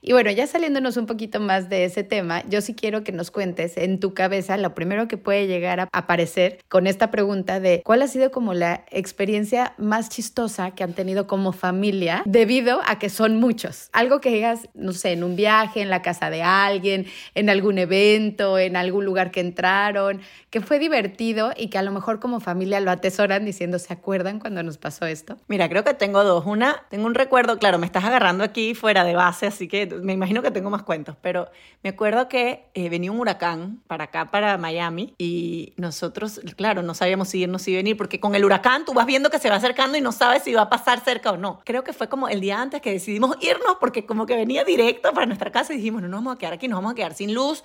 Y 0.00 0.12
bueno, 0.12 0.30
ya 0.30 0.46
saliéndonos 0.46 0.96
un 0.96 1.06
poquito 1.06 1.40
más 1.40 1.68
de 1.68 1.84
ese 1.84 2.04
tema, 2.12 2.42
yo 2.46 2.60
sí 2.60 2.74
quiero 2.74 3.04
que 3.04 3.10
nos 3.10 3.30
cuentes 3.30 3.78
en 3.78 3.98
tu 3.98 4.12
cabeza 4.12 4.58
lo 4.58 4.74
primero 4.74 5.08
que 5.08 5.16
puede 5.16 5.46
llegar 5.46 5.80
a 5.80 5.88
aparecer 5.94 6.58
con 6.68 6.86
esta 6.86 7.10
pregunta 7.10 7.58
de 7.58 7.80
cuál 7.86 8.02
ha 8.02 8.06
sido 8.06 8.30
como 8.30 8.52
la 8.52 8.84
experiencia 8.90 9.72
más 9.78 10.10
chistosa 10.10 10.72
que 10.72 10.84
han 10.84 10.92
tenido 10.92 11.26
como 11.26 11.52
familia 11.52 12.22
debido 12.26 12.80
a 12.86 12.98
que 12.98 13.08
son 13.08 13.40
muchos. 13.40 13.88
Algo 13.94 14.20
que 14.20 14.28
digas, 14.28 14.68
no 14.74 14.92
sé, 14.92 15.12
en 15.12 15.24
un 15.24 15.36
viaje, 15.36 15.80
en 15.80 15.88
la 15.88 16.02
casa 16.02 16.28
de 16.28 16.42
alguien, 16.42 17.06
en 17.34 17.48
algún 17.48 17.78
evento, 17.78 18.58
en 18.58 18.76
algún 18.76 19.06
lugar 19.06 19.30
que 19.30 19.40
entraron, 19.40 20.20
que 20.50 20.60
fue 20.60 20.78
divertido 20.78 21.52
y 21.56 21.68
que 21.68 21.78
a 21.78 21.82
lo 21.82 21.92
mejor 21.92 22.20
como 22.20 22.40
familia 22.40 22.78
lo 22.80 22.90
atesoran 22.90 23.46
diciendo, 23.46 23.78
¿se 23.78 23.90
acuerdan 23.90 24.38
cuando 24.38 24.62
nos 24.62 24.76
pasó 24.76 25.06
esto? 25.06 25.38
Mira, 25.48 25.66
creo 25.70 25.82
que 25.82 25.94
tengo 25.94 26.24
dos. 26.24 26.44
Una, 26.44 26.84
tengo 26.90 27.06
un 27.06 27.14
recuerdo, 27.14 27.58
claro, 27.58 27.78
me 27.78 27.86
estás 27.86 28.04
agarrando 28.04 28.44
aquí 28.44 28.74
fuera 28.74 29.02
de 29.02 29.14
base, 29.14 29.46
así 29.46 29.66
que 29.66 29.86
me 29.86 30.12
imagino 30.12 30.42
que 30.42 30.50
tengo 30.50 30.68
más 30.68 30.82
cuentos, 30.82 31.16
pero 31.22 31.50
me 31.82 31.91
acuerdo 31.92 32.28
que 32.28 32.66
eh, 32.74 32.88
venía 32.88 33.12
un 33.12 33.20
huracán 33.20 33.82
para 33.86 34.04
acá, 34.04 34.30
para 34.30 34.58
Miami, 34.58 35.14
y 35.18 35.72
nosotros, 35.76 36.40
claro, 36.56 36.82
no 36.82 36.94
sabíamos 36.94 37.28
si 37.28 37.38
irnos 37.38 37.66
y 37.68 37.74
venir, 37.74 37.96
porque 37.96 38.20
con 38.20 38.34
el 38.34 38.44
huracán 38.44 38.84
tú 38.84 38.92
vas 38.92 39.06
viendo 39.06 39.30
que 39.30 39.38
se 39.38 39.48
va 39.48 39.56
acercando 39.56 39.96
y 39.96 40.00
no 40.00 40.12
sabes 40.12 40.42
si 40.42 40.52
va 40.52 40.62
a 40.62 40.70
pasar 40.70 41.00
cerca 41.00 41.30
o 41.30 41.36
no. 41.36 41.60
Creo 41.64 41.84
que 41.84 41.92
fue 41.92 42.08
como 42.08 42.28
el 42.28 42.40
día 42.40 42.60
antes 42.60 42.80
que 42.80 42.92
decidimos 42.92 43.36
irnos, 43.40 43.76
porque 43.80 44.04
como 44.04 44.26
que 44.26 44.36
venía 44.36 44.64
directo 44.64 45.12
para 45.12 45.26
nuestra 45.26 45.52
casa 45.52 45.72
y 45.72 45.76
dijimos, 45.76 46.02
no 46.02 46.08
nos 46.08 46.18
vamos 46.18 46.36
a 46.36 46.38
quedar 46.38 46.52
aquí, 46.54 46.68
nos 46.68 46.78
vamos 46.78 46.92
a 46.92 46.94
quedar 46.94 47.14
sin 47.14 47.34
luz. 47.34 47.62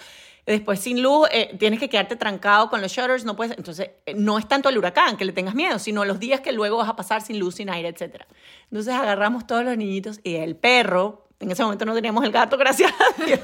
Después 0.47 0.79
sin 0.79 1.01
luz, 1.01 1.27
eh, 1.33 1.57
tienes 1.59 1.77
que 1.77 1.89
quedarte 1.89 2.15
trancado 2.15 2.69
con 2.69 2.81
los 2.81 2.89
shutters, 2.89 3.25
no 3.25 3.35
puedes, 3.35 3.57
entonces 3.57 3.89
eh, 4.05 4.13
no 4.15 4.39
es 4.39 4.47
tanto 4.47 4.69
el 4.69 4.77
huracán 4.77 5.17
que 5.17 5.25
le 5.25 5.33
tengas 5.33 5.55
miedo, 5.55 5.77
sino 5.77 6.05
los 6.05 6.19
días 6.19 6.39
que 6.39 6.53
luego 6.53 6.77
vas 6.77 6.87
a 6.87 6.95
pasar 6.95 7.21
sin 7.21 7.37
luz, 7.37 7.55
sin 7.55 7.69
aire, 7.69 7.89
etc. 7.89 8.23
Entonces 8.71 8.93
agarramos 8.93 9.45
todos 9.45 9.65
los 9.65 9.75
niñitos 9.75 10.21
y 10.23 10.35
el 10.35 10.55
perro, 10.55 11.26
en 11.39 11.51
ese 11.51 11.63
momento 11.63 11.85
no 11.85 11.93
teníamos 11.93 12.23
el 12.23 12.31
gato, 12.31 12.57
gracias 12.59 12.91
a 12.91 13.23
Dios. 13.23 13.39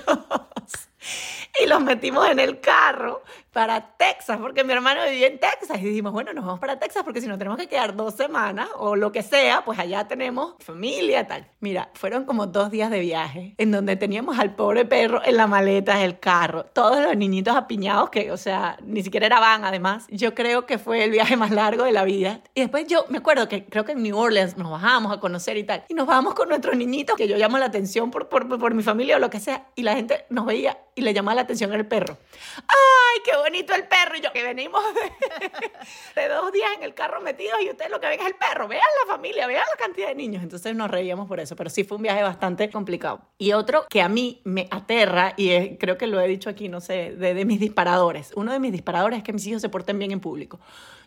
y 1.64 1.68
los 1.68 1.82
metimos 1.82 2.30
en 2.30 2.40
el 2.40 2.60
carro 2.60 3.24
para 3.52 3.96
Texas, 3.98 4.40
porque 4.42 4.64
mi 4.64 4.74
hermano 4.74 5.02
vivía 5.08 5.28
en 5.28 5.40
Texas. 5.40 5.78
Y 5.80 5.86
dijimos, 5.86 6.12
bueno, 6.12 6.34
nos 6.34 6.44
vamos 6.44 6.60
para 6.60 6.80
Texas 6.80 7.04
porque 7.04 7.22
si 7.22 7.28
nos 7.28 7.38
tenemos 7.38 7.60
que 7.60 7.68
quedar 7.68 7.96
dos 7.96 8.16
semanas 8.16 8.68
o 8.78 8.96
lo 8.96 9.12
que 9.12 9.22
sea, 9.22 9.64
pues 9.64 9.78
allá 9.78 10.08
tenemos 10.08 10.56
familia 10.60 11.28
tal. 11.28 11.48
Mira, 11.60 11.92
fueron 11.94 12.26
como 12.26 12.48
dos 12.48 12.72
días 12.72 12.90
de 12.90 13.00
viaje 13.00 13.54
en 13.60 13.72
donde 13.72 13.96
teníamos 13.96 14.40
al 14.40 14.56
pobre 14.56 14.86
perro 14.86 15.22
en 15.24 15.38
la 15.38 15.46
maleta 15.46 15.98
del 15.98 16.20
carro, 16.20 16.66
todos 16.66 17.04
los 17.04 17.16
niñitos 17.16 17.56
apiñados 17.56 18.10
que, 18.10 18.32
o 18.32 18.38
sea, 18.38 18.78
ni 18.82 19.04
siquiera 19.04 19.28
era 19.28 19.40
van 19.40 19.66
además. 19.66 20.08
Yo 20.10 20.34
creo 20.34 20.66
que 20.66 20.80
fue 20.80 21.04
el 21.04 21.12
viaje 21.12 21.38
más 21.38 21.52
largo 21.52 21.84
de 21.84 21.92
la 21.92 22.04
vida. 22.04 22.42
Y 22.56 22.62
después 22.62 22.88
yo 22.88 23.06
me 23.10 23.20
acuerdo 23.20 23.48
que 23.48 23.66
creo 23.66 23.86
que 23.86 23.92
en 23.92 24.02
New 24.02 24.18
Orleans 24.18 24.58
nos 24.58 24.72
bajamos 24.72 25.16
a 25.16 25.20
conocer 25.20 25.58
y 25.58 25.64
tal. 25.64 25.84
Y 25.90 25.94
nos 25.94 26.08
bajamos 26.08 26.34
con 26.34 26.50
nuestros 26.50 26.76
niñitos, 26.76 27.16
que 27.16 27.28
yo 27.28 27.38
llamo 27.38 27.60
la 27.60 27.66
atención 27.66 28.10
por, 28.10 28.30
por, 28.30 28.48
por 28.58 28.74
mi 28.74 28.82
familia 28.82 29.18
o 29.18 29.20
lo 29.20 29.30
que 29.30 29.40
sea. 29.40 29.68
Y 29.76 29.84
la 29.84 29.96
gente 29.96 30.26
nos 30.30 30.48
veía 30.48 30.80
y 30.96 31.02
le 31.02 31.14
llamaba 31.14 31.36
la 31.36 31.43
atención 31.44 31.72
al 31.72 31.86
perro. 31.86 32.18
¡Ay, 32.58 33.22
qué 33.24 33.36
bonito 33.38 33.74
el 33.74 33.88
perro! 33.88 34.18
Y 34.18 34.22
yo, 34.22 34.32
que 34.32 34.44
venimos 34.44 34.84
de, 36.16 36.28
dos 36.28 36.52
días 36.52 36.70
en 36.78 36.84
el 36.84 36.94
carro 36.94 37.22
metidos 37.22 37.62
y 37.62 37.70
ustedes 37.70 37.92
lo 37.92 38.00
que 38.00 38.08
ven 38.08 38.20
es 38.20 38.26
el 38.26 38.36
perro. 38.36 38.68
Vean 38.68 38.82
la 39.06 39.14
familia, 39.14 39.48
vean 39.48 39.64
la 39.70 39.78
cantidad 39.78 40.08
de 40.08 40.16
niños. 40.16 40.44
Entonces 40.44 40.76
nos 40.76 40.90
reíamos 40.90 41.28
por 41.28 41.40
eso, 41.40 41.56
pero 41.56 41.70
sí 41.70 41.84
fue 41.84 41.98
un 41.98 42.04
viaje 42.04 42.24
bastante 42.24 42.70
complicado. 42.70 43.22
Y 43.38 43.54
otro 43.54 43.86
que 43.90 44.02
a 44.02 44.10
mí 44.10 44.42
me 44.44 44.68
aterra, 44.72 45.34
y 45.38 45.78
creo 45.78 45.98
que 45.98 46.08
lo 46.08 46.20
he 46.20 46.28
dicho 46.28 46.50
aquí, 46.50 46.70
no 46.70 46.82
sé, 46.82 47.16
de, 47.16 47.34
de 47.34 47.46
mis 47.46 47.60
disparadores. 47.60 48.32
Uno 48.36 48.52
de 48.52 48.60
mis 48.60 48.72
disparadores 48.72 49.20
es 49.20 49.24
que 49.24 49.34
mis 49.34 49.46
hijos 49.48 49.62
se 49.62 49.70
porten 49.70 50.00
bien 50.00 50.12
en 50.12 50.20
público. 50.20 50.60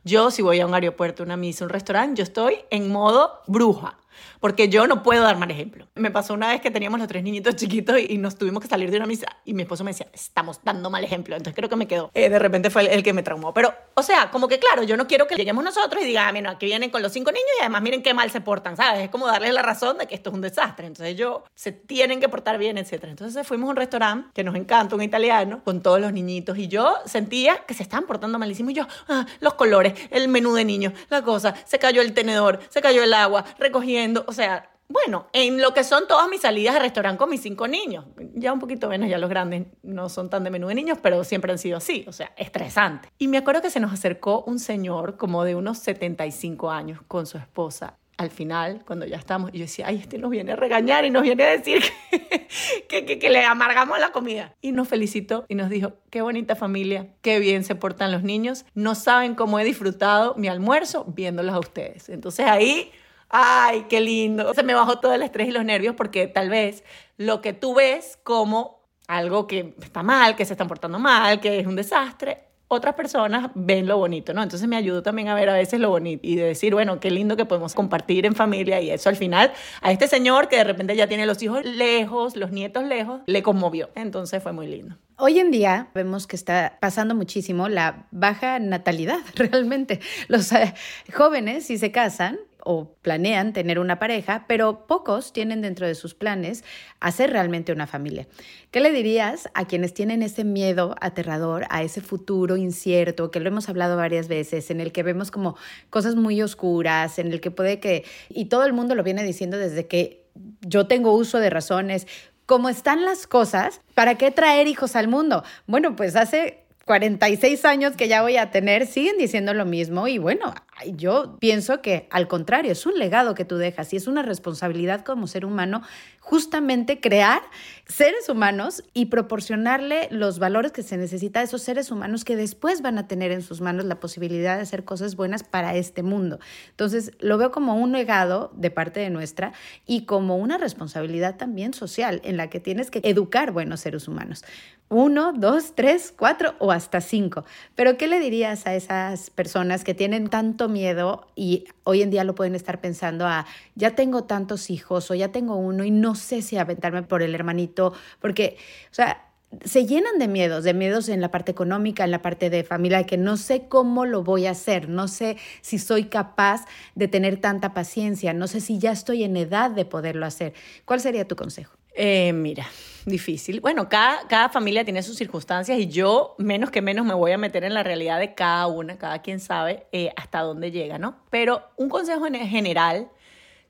Yo, 0.04 0.30
si 0.30 0.42
voy 0.42 0.60
a 0.60 0.66
un 0.66 0.74
aeropuerto, 0.74 1.22
una 1.22 1.36
misa, 1.36 1.64
un 1.64 1.70
restaurante, 1.70 2.18
yo 2.18 2.22
estoy 2.22 2.56
en 2.70 2.90
modo 2.90 3.40
bruja 3.46 3.98
porque 4.40 4.68
yo 4.68 4.86
no 4.86 5.02
puedo 5.02 5.22
dar 5.22 5.36
mal 5.38 5.50
ejemplo. 5.50 5.86
Me 5.94 6.10
pasó 6.10 6.34
una 6.34 6.48
vez 6.48 6.60
que 6.60 6.70
teníamos 6.70 6.98
los 6.98 7.08
tres 7.08 7.22
niñitos 7.22 7.56
chiquitos 7.56 7.98
y 8.08 8.18
nos 8.18 8.36
tuvimos 8.36 8.62
que 8.62 8.68
salir 8.68 8.90
de 8.90 8.96
una 8.98 9.06
misa 9.06 9.26
y 9.44 9.54
mi 9.54 9.62
esposo 9.62 9.84
me 9.84 9.90
decía, 9.90 10.08
estamos 10.12 10.60
dando 10.62 10.90
mal 10.90 11.04
ejemplo. 11.04 11.36
Entonces 11.36 11.54
creo 11.54 11.68
que 11.68 11.76
me 11.76 11.86
quedó. 11.86 12.10
Eh, 12.14 12.28
de 12.28 12.38
repente 12.38 12.70
fue 12.70 12.92
el, 12.92 13.02
que 13.02 13.12
me 13.12 13.22
traumó. 13.22 13.52
Pero, 13.54 13.74
o 13.98 14.02
sea, 14.02 14.30
como 14.30 14.46
que 14.46 14.58
claro, 14.58 14.82
yo 14.82 14.98
no 14.98 15.06
quiero 15.06 15.26
que 15.26 15.36
lleguemos 15.36 15.64
nosotros 15.64 16.02
y 16.02 16.06
digan, 16.06 16.28
ah, 16.28 16.32
mira, 16.32 16.50
aquí 16.50 16.66
vienen 16.66 16.90
con 16.90 17.00
los 17.00 17.12
cinco 17.12 17.32
niños 17.32 17.48
y 17.58 17.62
además 17.62 17.80
miren 17.80 18.02
qué 18.02 18.12
mal 18.12 18.30
se 18.30 18.42
portan, 18.42 18.76
¿sabes? 18.76 19.04
Es 19.04 19.08
como 19.08 19.26
darles 19.26 19.54
la 19.54 19.62
razón 19.62 19.96
de 19.96 20.06
que 20.06 20.14
esto 20.14 20.28
es 20.28 20.34
un 20.34 20.42
desastre. 20.42 20.86
Entonces 20.86 21.16
yo, 21.16 21.44
se 21.54 21.72
tienen 21.72 22.20
que 22.20 22.28
portar 22.28 22.58
bien, 22.58 22.76
etc. 22.76 23.04
Entonces 23.04 23.46
fuimos 23.46 23.68
a 23.68 23.70
un 23.70 23.76
restaurante 23.76 24.28
que 24.34 24.44
nos 24.44 24.54
encanta, 24.54 24.94
un 24.94 25.02
italiano, 25.02 25.62
con 25.64 25.80
todos 25.80 25.98
los 25.98 26.12
niñitos 26.12 26.58
y 26.58 26.68
yo 26.68 26.94
sentía 27.06 27.64
que 27.66 27.72
se 27.72 27.82
estaban 27.82 28.06
portando 28.06 28.38
malísimo 28.38 28.68
y 28.68 28.74
yo, 28.74 28.86
ah, 29.08 29.24
los 29.40 29.54
colores, 29.54 29.94
el 30.10 30.28
menú 30.28 30.52
de 30.52 30.66
niños, 30.66 30.92
la 31.08 31.22
cosa, 31.22 31.54
se 31.64 31.78
cayó 31.78 32.02
el 32.02 32.12
tenedor, 32.12 32.60
se 32.68 32.82
cayó 32.82 33.02
el 33.02 33.14
agua, 33.14 33.46
recogiendo, 33.58 34.26
o 34.28 34.32
sea, 34.34 34.68
bueno, 34.88 35.26
en 35.32 35.60
lo 35.60 35.74
que 35.74 35.82
son 35.82 36.06
todas 36.06 36.28
mis 36.28 36.40
salidas 36.40 36.74
de 36.74 36.80
restaurante 36.80 37.18
con 37.18 37.28
mis 37.28 37.40
cinco 37.40 37.66
niños. 37.66 38.04
Ya 38.34 38.52
un 38.52 38.60
poquito 38.60 38.88
menos, 38.88 39.08
ya 39.08 39.18
los 39.18 39.28
grandes 39.28 39.66
no 39.82 40.08
son 40.08 40.30
tan 40.30 40.44
de 40.44 40.50
menú 40.50 40.68
de 40.68 40.74
niños, 40.74 40.98
pero 41.02 41.24
siempre 41.24 41.50
han 41.52 41.58
sido 41.58 41.76
así, 41.76 42.04
o 42.06 42.12
sea, 42.12 42.32
estresante. 42.36 43.08
Y 43.18 43.28
me 43.28 43.38
acuerdo 43.38 43.62
que 43.62 43.70
se 43.70 43.80
nos 43.80 43.92
acercó 43.92 44.44
un 44.46 44.58
señor 44.58 45.16
como 45.16 45.44
de 45.44 45.54
unos 45.54 45.78
75 45.78 46.70
años 46.70 47.00
con 47.08 47.26
su 47.26 47.36
esposa. 47.36 47.98
Al 48.16 48.30
final, 48.30 48.82
cuando 48.86 49.04
ya 49.04 49.16
estamos, 49.16 49.52
yo 49.52 49.60
decía, 49.60 49.88
ay, 49.88 49.96
este 49.96 50.16
nos 50.16 50.30
viene 50.30 50.52
a 50.52 50.56
regañar 50.56 51.04
y 51.04 51.10
nos 51.10 51.22
viene 51.22 51.44
a 51.44 51.50
decir 51.50 51.82
que, 52.88 53.04
que, 53.04 53.28
le 53.28 53.44
amargamos 53.44 53.98
la 53.98 54.10
comida. 54.10 54.54
Y 54.62 54.72
nos 54.72 54.88
felicitó 54.88 55.44
y 55.48 55.54
nos 55.54 55.68
dijo, 55.68 55.94
qué 56.08 56.22
bonita 56.22 56.56
familia, 56.56 57.08
qué 57.20 57.40
bien 57.40 57.62
se 57.64 57.74
portan 57.74 58.12
los 58.12 58.22
niños, 58.22 58.64
no 58.74 58.94
saben 58.94 59.34
cómo 59.34 59.58
he 59.58 59.64
disfrutado 59.64 60.34
mi 60.36 60.48
almuerzo 60.48 61.04
viéndolos 61.08 61.54
a 61.54 61.58
ustedes. 61.58 62.08
Entonces 62.08 62.46
ahí 62.46 62.90
ay, 63.28 63.86
qué 63.88 64.00
lindo. 64.00 64.52
Se 64.54 64.62
me 64.62 64.74
bajó 64.74 64.98
todo 64.98 65.14
el 65.14 65.22
estrés 65.22 65.48
y 65.48 65.52
los 65.52 65.64
nervios 65.64 65.94
porque 65.94 66.26
tal 66.26 66.50
vez 66.50 66.84
lo 67.16 67.40
que 67.40 67.52
tú 67.52 67.74
ves 67.74 68.18
como 68.22 68.80
algo 69.08 69.46
que 69.46 69.74
está 69.80 70.02
mal, 70.02 70.36
que 70.36 70.44
se 70.44 70.54
están 70.54 70.68
portando 70.68 70.98
mal, 70.98 71.40
que 71.40 71.60
es 71.60 71.66
un 71.66 71.76
desastre, 71.76 72.46
otras 72.68 72.94
personas 72.94 73.50
ven 73.54 73.86
lo 73.86 73.96
bonito, 73.98 74.34
¿no? 74.34 74.42
Entonces 74.42 74.66
me 74.68 74.76
ayudó 74.76 75.02
también 75.02 75.28
a 75.28 75.34
ver 75.34 75.48
a 75.48 75.54
veces 75.54 75.78
lo 75.78 75.90
bonito 75.90 76.26
y 76.26 76.34
de 76.34 76.44
decir, 76.44 76.74
bueno, 76.74 76.98
qué 76.98 77.10
lindo 77.10 77.36
que 77.36 77.44
podemos 77.44 77.74
compartir 77.74 78.26
en 78.26 78.34
familia 78.34 78.80
y 78.80 78.90
eso 78.90 79.08
al 79.08 79.16
final 79.16 79.52
a 79.82 79.92
este 79.92 80.08
señor 80.08 80.48
que 80.48 80.56
de 80.56 80.64
repente 80.64 80.96
ya 80.96 81.06
tiene 81.06 81.26
los 81.26 81.40
hijos 81.42 81.64
lejos, 81.64 82.36
los 82.36 82.50
nietos 82.50 82.84
lejos, 82.84 83.20
le 83.26 83.42
conmovió. 83.42 83.90
Entonces 83.94 84.42
fue 84.42 84.52
muy 84.52 84.66
lindo. 84.66 84.96
Hoy 85.16 85.38
en 85.38 85.50
día 85.50 85.88
vemos 85.94 86.26
que 86.26 86.36
está 86.36 86.76
pasando 86.80 87.14
muchísimo 87.14 87.68
la 87.68 88.06
baja 88.10 88.58
natalidad, 88.58 89.20
realmente. 89.36 90.00
Los 90.26 90.50
eh, 90.52 90.74
jóvenes, 91.14 91.66
si 91.66 91.78
se 91.78 91.92
casan, 91.92 92.38
o 92.66 92.96
planean 93.00 93.52
tener 93.52 93.78
una 93.78 94.00
pareja, 94.00 94.44
pero 94.48 94.86
pocos 94.88 95.32
tienen 95.32 95.62
dentro 95.62 95.86
de 95.86 95.94
sus 95.94 96.14
planes 96.14 96.64
hacer 96.98 97.30
realmente 97.30 97.72
una 97.72 97.86
familia. 97.86 98.26
¿Qué 98.72 98.80
le 98.80 98.90
dirías 98.90 99.48
a 99.54 99.66
quienes 99.66 99.94
tienen 99.94 100.22
ese 100.22 100.42
miedo 100.42 100.96
aterrador 101.00 101.66
a 101.70 101.84
ese 101.84 102.00
futuro 102.00 102.56
incierto, 102.56 103.30
que 103.30 103.38
lo 103.38 103.48
hemos 103.48 103.68
hablado 103.68 103.96
varias 103.96 104.26
veces, 104.26 104.70
en 104.70 104.80
el 104.80 104.90
que 104.90 105.04
vemos 105.04 105.30
como 105.30 105.56
cosas 105.90 106.16
muy 106.16 106.42
oscuras, 106.42 107.20
en 107.20 107.32
el 107.32 107.40
que 107.40 107.52
puede 107.52 107.78
que, 107.78 108.04
y 108.28 108.46
todo 108.46 108.64
el 108.64 108.72
mundo 108.72 108.96
lo 108.96 109.04
viene 109.04 109.22
diciendo 109.22 109.58
desde 109.58 109.86
que 109.86 110.26
yo 110.60 110.88
tengo 110.88 111.12
uso 111.12 111.38
de 111.38 111.50
razones, 111.50 112.08
¿cómo 112.46 112.68
están 112.68 113.04
las 113.04 113.28
cosas, 113.28 113.80
¿para 113.94 114.16
qué 114.16 114.32
traer 114.32 114.66
hijos 114.66 114.96
al 114.96 115.06
mundo? 115.06 115.44
Bueno, 115.68 115.94
pues 115.94 116.16
hace 116.16 116.66
46 116.86 117.64
años 117.64 117.96
que 117.96 118.06
ya 118.06 118.22
voy 118.22 118.36
a 118.36 118.52
tener, 118.52 118.86
siguen 118.86 119.18
diciendo 119.18 119.52
lo 119.54 119.66
mismo 119.66 120.06
y 120.06 120.18
bueno, 120.18 120.54
yo 120.96 121.36
pienso 121.40 121.80
que 121.80 122.06
al 122.10 122.28
contrario, 122.28 122.72
es 122.72 122.86
un 122.86 122.98
legado 122.98 123.34
que 123.34 123.44
tú 123.44 123.56
dejas 123.56 123.92
y 123.92 123.96
es 123.96 124.06
una 124.06 124.22
responsabilidad 124.22 125.04
como 125.04 125.26
ser 125.26 125.44
humano 125.44 125.82
justamente 126.20 127.00
crear 127.00 127.40
seres 127.86 128.28
humanos 128.28 128.82
y 128.92 129.06
proporcionarle 129.06 130.08
los 130.10 130.40
valores 130.40 130.72
que 130.72 130.82
se 130.82 130.96
necesita 130.96 131.38
a 131.38 131.42
esos 131.44 131.62
seres 131.62 131.92
humanos 131.92 132.24
que 132.24 132.34
después 132.34 132.82
van 132.82 132.98
a 132.98 133.06
tener 133.06 133.30
en 133.30 133.42
sus 133.42 133.60
manos 133.60 133.84
la 133.84 134.00
posibilidad 134.00 134.56
de 134.56 134.62
hacer 134.62 134.84
cosas 134.84 135.14
buenas 135.14 135.44
para 135.44 135.76
este 135.76 136.02
mundo. 136.02 136.40
Entonces, 136.70 137.12
lo 137.20 137.38
veo 137.38 137.52
como 137.52 137.76
un 137.76 137.92
legado 137.92 138.50
de 138.56 138.72
parte 138.72 138.98
de 138.98 139.10
nuestra 139.10 139.52
y 139.86 140.04
como 140.04 140.36
una 140.36 140.58
responsabilidad 140.58 141.36
también 141.36 141.74
social 141.74 142.20
en 142.24 142.36
la 142.36 142.50
que 142.50 142.58
tienes 142.58 142.90
que 142.90 143.00
educar 143.04 143.52
buenos 143.52 143.80
seres 143.80 144.08
humanos. 144.08 144.42
Uno, 144.88 145.32
dos, 145.32 145.74
tres, 145.74 146.14
cuatro 146.16 146.54
o 146.60 146.70
hasta 146.70 147.00
cinco. 147.00 147.44
Pero, 147.74 147.96
¿qué 147.96 148.06
le 148.06 148.20
dirías 148.20 148.66
a 148.66 148.74
esas 148.76 149.30
personas 149.30 149.82
que 149.82 149.94
tienen 149.94 150.28
tanto 150.28 150.65
miedo 150.68 151.28
y 151.34 151.64
hoy 151.84 152.02
en 152.02 152.10
día 152.10 152.24
lo 152.24 152.34
pueden 152.34 152.54
estar 152.54 152.80
pensando 152.80 153.26
a, 153.26 153.46
ya 153.74 153.94
tengo 153.94 154.24
tantos 154.24 154.70
hijos 154.70 155.10
o 155.10 155.14
ya 155.14 155.32
tengo 155.32 155.56
uno 155.56 155.84
y 155.84 155.90
no 155.90 156.14
sé 156.14 156.42
si 156.42 156.56
aventarme 156.56 157.02
por 157.02 157.22
el 157.22 157.34
hermanito, 157.34 157.92
porque, 158.20 158.56
o 158.90 158.94
sea, 158.94 159.22
se 159.64 159.86
llenan 159.86 160.18
de 160.18 160.28
miedos, 160.28 160.64
de 160.64 160.74
miedos 160.74 161.08
en 161.08 161.20
la 161.20 161.30
parte 161.30 161.52
económica, 161.52 162.04
en 162.04 162.10
la 162.10 162.20
parte 162.20 162.50
de 162.50 162.64
familia, 162.64 163.06
que 163.06 163.16
no 163.16 163.36
sé 163.36 163.68
cómo 163.68 164.04
lo 164.04 164.22
voy 164.22 164.46
a 164.46 164.50
hacer, 164.50 164.88
no 164.88 165.08
sé 165.08 165.36
si 165.62 165.78
soy 165.78 166.04
capaz 166.04 166.64
de 166.94 167.08
tener 167.08 167.40
tanta 167.40 167.72
paciencia, 167.72 168.32
no 168.32 168.48
sé 168.48 168.60
si 168.60 168.78
ya 168.78 168.92
estoy 168.92 169.24
en 169.24 169.36
edad 169.36 169.70
de 169.70 169.84
poderlo 169.84 170.26
hacer. 170.26 170.52
¿Cuál 170.84 171.00
sería 171.00 171.26
tu 171.26 171.36
consejo? 171.36 171.76
Eh, 171.98 172.32
mira, 172.34 172.66
difícil. 173.06 173.60
Bueno, 173.60 173.88
cada, 173.88 174.28
cada 174.28 174.50
familia 174.50 174.84
tiene 174.84 175.02
sus 175.02 175.16
circunstancias 175.16 175.78
y 175.78 175.88
yo 175.88 176.34
menos 176.36 176.70
que 176.70 176.82
menos 176.82 177.06
me 177.06 177.14
voy 177.14 177.32
a 177.32 177.38
meter 177.38 177.64
en 177.64 177.72
la 177.72 177.82
realidad 177.82 178.18
de 178.18 178.34
cada 178.34 178.66
una, 178.66 178.98
cada 178.98 179.22
quien 179.22 179.40
sabe 179.40 179.86
eh, 179.92 180.12
hasta 180.16 180.40
dónde 180.40 180.70
llega, 180.70 180.98
¿no? 180.98 181.16
Pero 181.30 181.70
un 181.76 181.88
consejo 181.88 182.26
en 182.26 182.34
general 182.46 183.08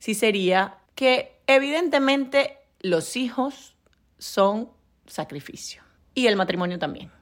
sí 0.00 0.14
sería 0.14 0.78
que 0.96 1.38
evidentemente 1.46 2.58
los 2.80 3.16
hijos 3.16 3.76
son 4.18 4.70
sacrificio 5.06 5.82
y 6.12 6.26
el 6.26 6.34
matrimonio 6.34 6.80
también. 6.80 7.12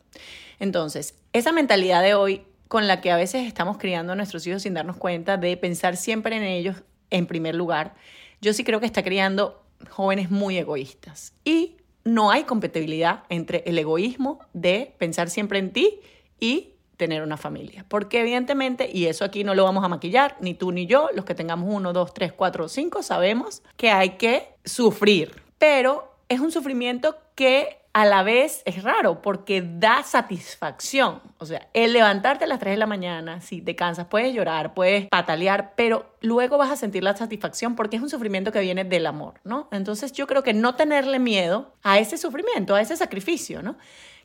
Entonces, 0.59 1.17
esa 1.35 1.53
mentalidad 1.53 2.03
de 2.03 2.15
hoy 2.15 2.47
con 2.69 2.87
la 2.89 3.03
que 3.03 3.11
a 3.11 3.17
veces 3.17 3.47
estamos 3.47 3.77
criando 3.77 4.15
a 4.15 4.17
nuestros 4.17 4.47
hijos 4.47 4.63
sin 4.63 4.73
darnos 4.73 4.97
cuenta 4.97 5.37
de 5.37 5.57
pensar 5.59 5.99
siempre 5.99 6.37
en 6.37 6.45
ellos 6.45 6.83
en 7.11 7.27
primer 7.27 7.55
lugar, 7.55 7.95
yo 8.41 8.55
sí 8.55 8.65
creo 8.65 8.81
que 8.81 8.87
está 8.87 9.03
criando 9.03 9.64
jóvenes 9.89 10.31
muy 10.31 10.59
egoístas. 10.59 11.35
Y 11.45 11.77
no 12.05 12.31
hay 12.31 12.45
compatibilidad 12.45 13.25
entre 13.29 13.63
el 13.67 13.79
egoísmo 13.79 14.41
de 14.53 14.95
pensar 14.99 15.31
siempre 15.31 15.59
en 15.59 15.73
ti 15.73 16.01
y 16.39 16.75
tener 16.97 17.23
una 17.23 17.37
familia. 17.37 17.85
Porque 17.89 18.21
evidentemente, 18.21 18.89
y 18.93 19.07
eso 19.07 19.25
aquí 19.25 19.45
no 19.45 19.55
lo 19.55 19.65
vamos 19.65 19.85
a 19.85 19.89
maquillar, 19.89 20.37
ni 20.41 20.55
tú 20.55 20.73
ni 20.73 20.87
yo, 20.87 21.09
los 21.15 21.25
que 21.25 21.35
tengamos 21.35 21.69
uno, 21.73 21.93
dos, 21.93 22.15
tres, 22.15 22.33
cuatro 22.33 22.69
cinco, 22.69 23.03
sabemos 23.03 23.63
que 23.77 23.91
hay 23.91 24.11
que 24.11 24.49
sufrir. 24.65 25.43
Pero 25.59 26.15
es 26.29 26.41
un 26.41 26.53
sufrimiento 26.53 27.17
que 27.35 27.84
a 27.95 28.05
la 28.05 28.25
vez 28.25 28.63
es 28.67 28.83
raro 28.83 29.23
porque 29.23 29.63
da 29.65 30.03
satisfacción. 30.03 31.23
O 31.39 31.47
sea, 31.47 31.69
el 31.73 31.93
levantarte 31.93 32.45
a 32.45 32.49
las 32.49 32.59
3 32.59 32.73
de 32.73 32.79
la 32.79 32.89
mañana, 32.89 33.41
si 33.41 33.63
te 33.63 33.77
cansas, 33.77 34.09
puedes 34.09 34.35
llorar, 34.35 34.75
puedes 34.75 35.07
patalear, 35.07 35.75
pero 35.77 36.05
luego 36.21 36.59
vas 36.59 36.73
a 36.73 36.77
sentir 36.77 37.05
la 37.05 37.17
satisfacción 37.17 37.77
porque 37.77 37.97
es 37.97 38.03
un 38.03 38.11
sufrimiento 38.11 38.51
que 38.51 38.61
viene 38.61 38.83
del 38.83 39.07
amor, 39.07 39.35
¿no? 39.45 39.69
Entonces 39.71 40.13
yo 40.13 40.27
creo 40.27 40.43
que 40.43 40.53
no 40.53 40.75
tenerle 40.75 41.21
miedo 41.21 41.73
a 41.85 42.01
ese 42.01 42.19
sufrimiento, 42.19 42.75
a 42.75 42.81
ese 42.81 42.97
sacrificio, 42.97 43.63
¿no? 43.63 43.77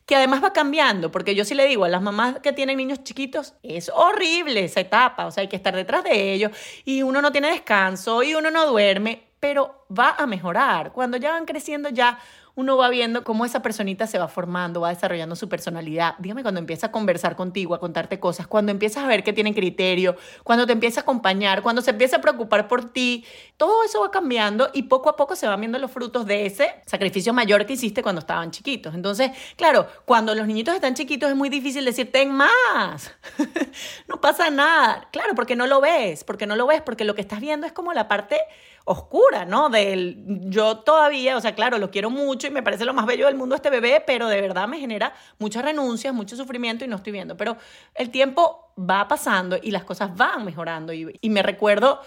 que 0.06 0.16
además 0.16 0.42
va 0.42 0.52
cambiando, 0.52 1.12
porque 1.12 1.36
yo 1.36 1.44
sí 1.44 1.54
le 1.54 1.66
digo 1.66 1.84
a 1.84 1.88
las 1.88 2.02
mamás 2.02 2.40
que 2.40 2.52
tienen 2.52 2.78
niños 2.78 3.04
chiquitos, 3.04 3.54
es 3.62 3.92
horrible 3.94 4.64
esa 4.64 4.80
etapa, 4.80 5.26
o 5.26 5.30
sea, 5.30 5.42
hay 5.42 5.48
que 5.48 5.54
estar 5.54 5.76
detrás 5.76 6.02
de 6.02 6.32
ellos 6.32 6.50
y 6.84 7.02
uno 7.02 7.22
no 7.22 7.30
tiene 7.30 7.50
descanso 7.50 8.24
y 8.24 8.34
uno 8.34 8.50
no 8.50 8.66
duerme, 8.66 9.30
pero 9.38 9.86
va 9.96 10.16
a 10.18 10.26
mejorar. 10.26 10.92
Cuando 10.92 11.16
ya 11.16 11.30
van 11.30 11.46
creciendo 11.46 11.88
ya 11.88 12.18
uno 12.60 12.76
va 12.76 12.90
viendo 12.90 13.24
cómo 13.24 13.44
esa 13.44 13.62
personita 13.62 14.06
se 14.06 14.18
va 14.18 14.28
formando, 14.28 14.82
va 14.82 14.90
desarrollando 14.90 15.34
su 15.34 15.48
personalidad. 15.48 16.14
Dígame 16.18 16.42
cuando 16.42 16.60
empieza 16.60 16.88
a 16.88 16.92
conversar 16.92 17.34
contigo, 17.34 17.74
a 17.74 17.80
contarte 17.80 18.20
cosas, 18.20 18.46
cuando 18.46 18.70
empiezas 18.70 19.02
a 19.02 19.06
ver 19.06 19.24
que 19.24 19.32
tienen 19.32 19.54
criterio, 19.54 20.16
cuando 20.44 20.66
te 20.66 20.72
empieza 20.72 21.00
a 21.00 21.02
acompañar, 21.02 21.62
cuando 21.62 21.80
se 21.80 21.90
empieza 21.90 22.16
a 22.16 22.20
preocupar 22.20 22.68
por 22.68 22.92
ti, 22.92 23.24
todo 23.56 23.82
eso 23.82 24.02
va 24.02 24.10
cambiando 24.10 24.68
y 24.74 24.84
poco 24.84 25.08
a 25.08 25.16
poco 25.16 25.34
se 25.36 25.46
van 25.46 25.58
viendo 25.60 25.78
los 25.78 25.90
frutos 25.90 26.26
de 26.26 26.46
ese 26.46 26.74
sacrificio 26.86 27.32
mayor 27.32 27.64
que 27.64 27.72
hiciste 27.72 28.02
cuando 28.02 28.20
estaban 28.20 28.50
chiquitos. 28.50 28.94
Entonces, 28.94 29.30
claro, 29.56 29.86
cuando 30.04 30.34
los 30.34 30.46
niñitos 30.46 30.74
están 30.74 30.94
chiquitos 30.94 31.30
es 31.30 31.36
muy 31.36 31.48
difícil 31.48 31.84
decir, 31.84 32.12
ten 32.12 32.30
más, 32.30 33.10
no 34.08 34.20
pasa 34.20 34.50
nada. 34.50 35.08
Claro, 35.12 35.34
porque 35.34 35.56
no 35.56 35.66
lo 35.66 35.80
ves, 35.80 36.24
porque 36.24 36.46
no 36.46 36.56
lo 36.56 36.66
ves, 36.66 36.82
porque 36.82 37.04
lo 37.04 37.14
que 37.14 37.22
estás 37.22 37.40
viendo 37.40 37.66
es 37.66 37.72
como 37.72 37.94
la 37.94 38.06
parte 38.06 38.36
oscura, 38.84 39.44
¿no? 39.44 39.68
Del 39.68 40.16
yo 40.50 40.78
todavía, 40.78 41.36
o 41.36 41.40
sea, 41.40 41.54
claro, 41.54 41.78
lo 41.78 41.90
quiero 41.90 42.10
mucho 42.10 42.46
me 42.50 42.62
parece 42.62 42.84
lo 42.84 42.94
más 42.94 43.06
bello 43.06 43.26
del 43.26 43.36
mundo 43.36 43.54
este 43.54 43.70
bebé, 43.70 44.02
pero 44.06 44.28
de 44.28 44.40
verdad 44.40 44.68
me 44.68 44.78
genera 44.78 45.12
muchas 45.38 45.64
renuncias, 45.64 46.14
mucho 46.14 46.36
sufrimiento 46.36 46.84
y 46.84 46.88
no 46.88 46.96
estoy 46.96 47.12
viendo. 47.12 47.36
Pero 47.36 47.56
el 47.94 48.10
tiempo 48.10 48.72
va 48.78 49.08
pasando 49.08 49.58
y 49.60 49.70
las 49.70 49.84
cosas 49.84 50.16
van 50.16 50.44
mejorando 50.44 50.92
y, 50.92 51.18
y 51.20 51.30
me 51.30 51.42
recuerdo 51.42 52.00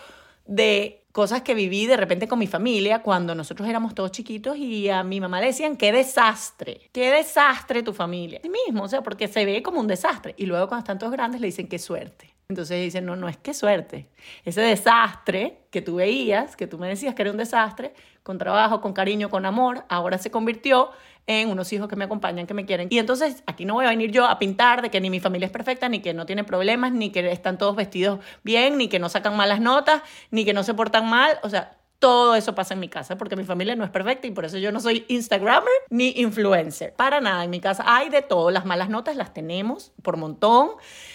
de 0.46 1.04
cosas 1.14 1.44
que 1.44 1.54
viví 1.54 1.86
de 1.86 1.96
repente 1.96 2.28
con 2.28 2.40
mi 2.40 2.48
familia 2.48 3.04
cuando 3.04 3.36
nosotros 3.36 3.70
éramos 3.70 3.94
todos 3.94 4.12
chiquitos 4.12 4.58
y 4.58 4.90
a 4.90 5.04
mi 5.04 5.22
mamá 5.22 5.40
le 5.40 5.48
decían, 5.48 5.78
qué 5.78 5.92
desastre, 5.92 6.90
qué 6.92 7.12
desastre 7.12 7.84
tu 7.84 7.94
familia. 7.94 8.40
Sí 8.42 8.50
mismo, 8.50 8.84
o 8.84 8.88
sea, 8.88 9.04
porque 9.04 9.28
se 9.28 9.46
ve 9.46 9.62
como 9.62 9.80
un 9.80 9.88
desastre. 9.88 10.34
Y 10.38 10.48
luego 10.48 10.68
cuando 10.68 10.84
están 10.84 11.00
todos 11.00 11.14
grandes 11.14 11.40
le 11.40 11.48
dicen, 11.48 11.68
qué 11.68 11.78
suerte. 11.78 12.33
Entonces 12.54 12.82
dicen, 12.82 13.06
no, 13.06 13.16
no 13.16 13.28
es 13.28 13.38
que 13.38 13.54
suerte. 13.54 14.08
Ese 14.46 14.62
desastre 14.62 15.58
que 15.72 15.82
tú 15.82 15.96
veías, 15.96 16.56
que 16.56 16.68
tú 16.68 16.78
me 16.78 16.88
decías 16.88 17.16
que 17.16 17.24
era 17.24 17.32
un 17.32 17.38
desastre, 17.38 17.94
con 18.22 18.38
trabajo, 18.38 18.80
con 18.80 18.94
cariño, 18.94 19.30
con 19.30 19.46
amor, 19.46 19.84
ahora 19.90 20.18
se 20.18 20.32
convirtió 20.32 20.92
en 21.26 21.50
unos 21.50 21.74
hijos 21.74 21.88
que 21.88 21.96
me 21.96 22.06
acompañan, 22.06 22.46
que 22.46 22.54
me 22.54 22.66
quieren. 22.66 22.88
Y 22.92 23.00
entonces 23.00 23.44
aquí 23.48 23.66
no 23.66 23.74
voy 23.74 23.86
a 23.86 23.90
venir 23.90 24.12
yo 24.12 24.26
a 24.28 24.38
pintar 24.38 24.82
de 24.82 24.92
que 24.92 25.02
ni 25.02 25.10
mi 25.10 25.20
familia 25.20 25.48
es 25.48 25.52
perfecta, 25.52 25.90
ni 25.90 26.00
que 26.00 26.14
no 26.14 26.26
tiene 26.26 26.44
problemas, 26.44 26.92
ni 26.92 27.10
que 27.10 27.32
están 27.32 27.58
todos 27.58 27.76
vestidos 27.76 28.20
bien, 28.44 28.78
ni 28.78 28.88
que 28.88 29.00
no 29.00 29.10
sacan 29.10 29.36
malas 29.36 29.60
notas, 29.60 30.04
ni 30.32 30.46
que 30.46 30.54
no 30.54 30.64
se 30.64 30.74
portan 30.74 31.10
mal. 31.10 31.40
O 31.42 31.50
sea, 31.50 31.78
todo 32.04 32.36
eso 32.36 32.54
pasa 32.54 32.74
en 32.74 32.82
mi 32.82 32.90
casa 32.90 33.18
porque 33.18 33.38
mi 33.38 33.46
familia 33.46 33.78
no 33.78 33.86
es 33.86 33.90
perfecta 33.90 34.28
y 34.28 34.32
por 34.32 34.44
eso 34.44 34.58
yo 34.58 34.74
no 34.74 34.82
soy 34.82 35.06
Instagrammer 35.08 35.72
ni 35.90 36.10
influencer. 36.18 36.94
Para 36.94 37.22
nada, 37.22 37.46
en 37.46 37.50
mi 37.50 37.62
casa 37.62 37.86
hay 37.88 38.10
de 38.10 38.22
todo. 38.22 38.52
Las 38.52 38.66
malas 38.66 38.90
notas 38.90 39.16
las 39.16 39.34
tenemos 39.34 39.94
por 40.02 40.18
montón. 40.18 40.72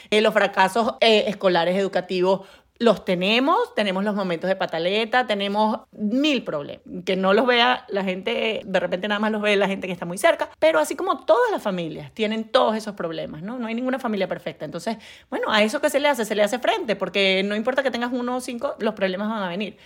Eh, 0.08 0.22
los 0.22 0.32
fracasos 0.32 0.94
eh, 1.02 1.24
escolares 1.26 1.76
educativos 1.76 2.46
los 2.78 3.04
tenemos, 3.04 3.74
tenemos 3.74 4.02
los 4.02 4.14
momentos 4.14 4.48
de 4.48 4.56
pataleta, 4.56 5.26
tenemos 5.26 5.80
mil 5.92 6.42
problemas, 6.42 6.82
que 7.04 7.16
no 7.16 7.34
los 7.34 7.44
vea 7.44 7.84
la 7.88 8.02
gente, 8.02 8.62
de 8.64 8.80
repente 8.80 9.08
nada 9.08 9.18
más 9.18 9.30
los 9.30 9.42
ve 9.42 9.56
la 9.56 9.66
gente 9.66 9.88
que 9.88 9.92
está 9.92 10.06
muy 10.06 10.16
cerca, 10.16 10.48
pero 10.58 10.78
así 10.78 10.96
como 10.96 11.26
todas 11.26 11.50
las 11.50 11.60
familias 11.60 12.12
tienen 12.14 12.44
todos 12.44 12.76
esos 12.76 12.94
problemas, 12.94 13.42
¿no? 13.42 13.58
No 13.58 13.66
hay 13.66 13.74
ninguna 13.74 13.98
familia 13.98 14.26
perfecta. 14.26 14.64
Entonces, 14.64 14.96
bueno, 15.28 15.50
a 15.50 15.62
eso 15.62 15.82
que 15.82 15.90
se 15.90 16.00
le 16.00 16.08
hace, 16.08 16.24
se 16.24 16.34
le 16.34 16.42
hace 16.42 16.60
frente, 16.60 16.96
porque 16.96 17.42
no 17.44 17.56
importa 17.56 17.82
que 17.82 17.90
tengas 17.90 18.10
uno 18.10 18.36
o 18.36 18.40
cinco, 18.40 18.74
los 18.78 18.94
problemas 18.94 19.28
van 19.28 19.42
a 19.42 19.48
venir. 19.48 19.76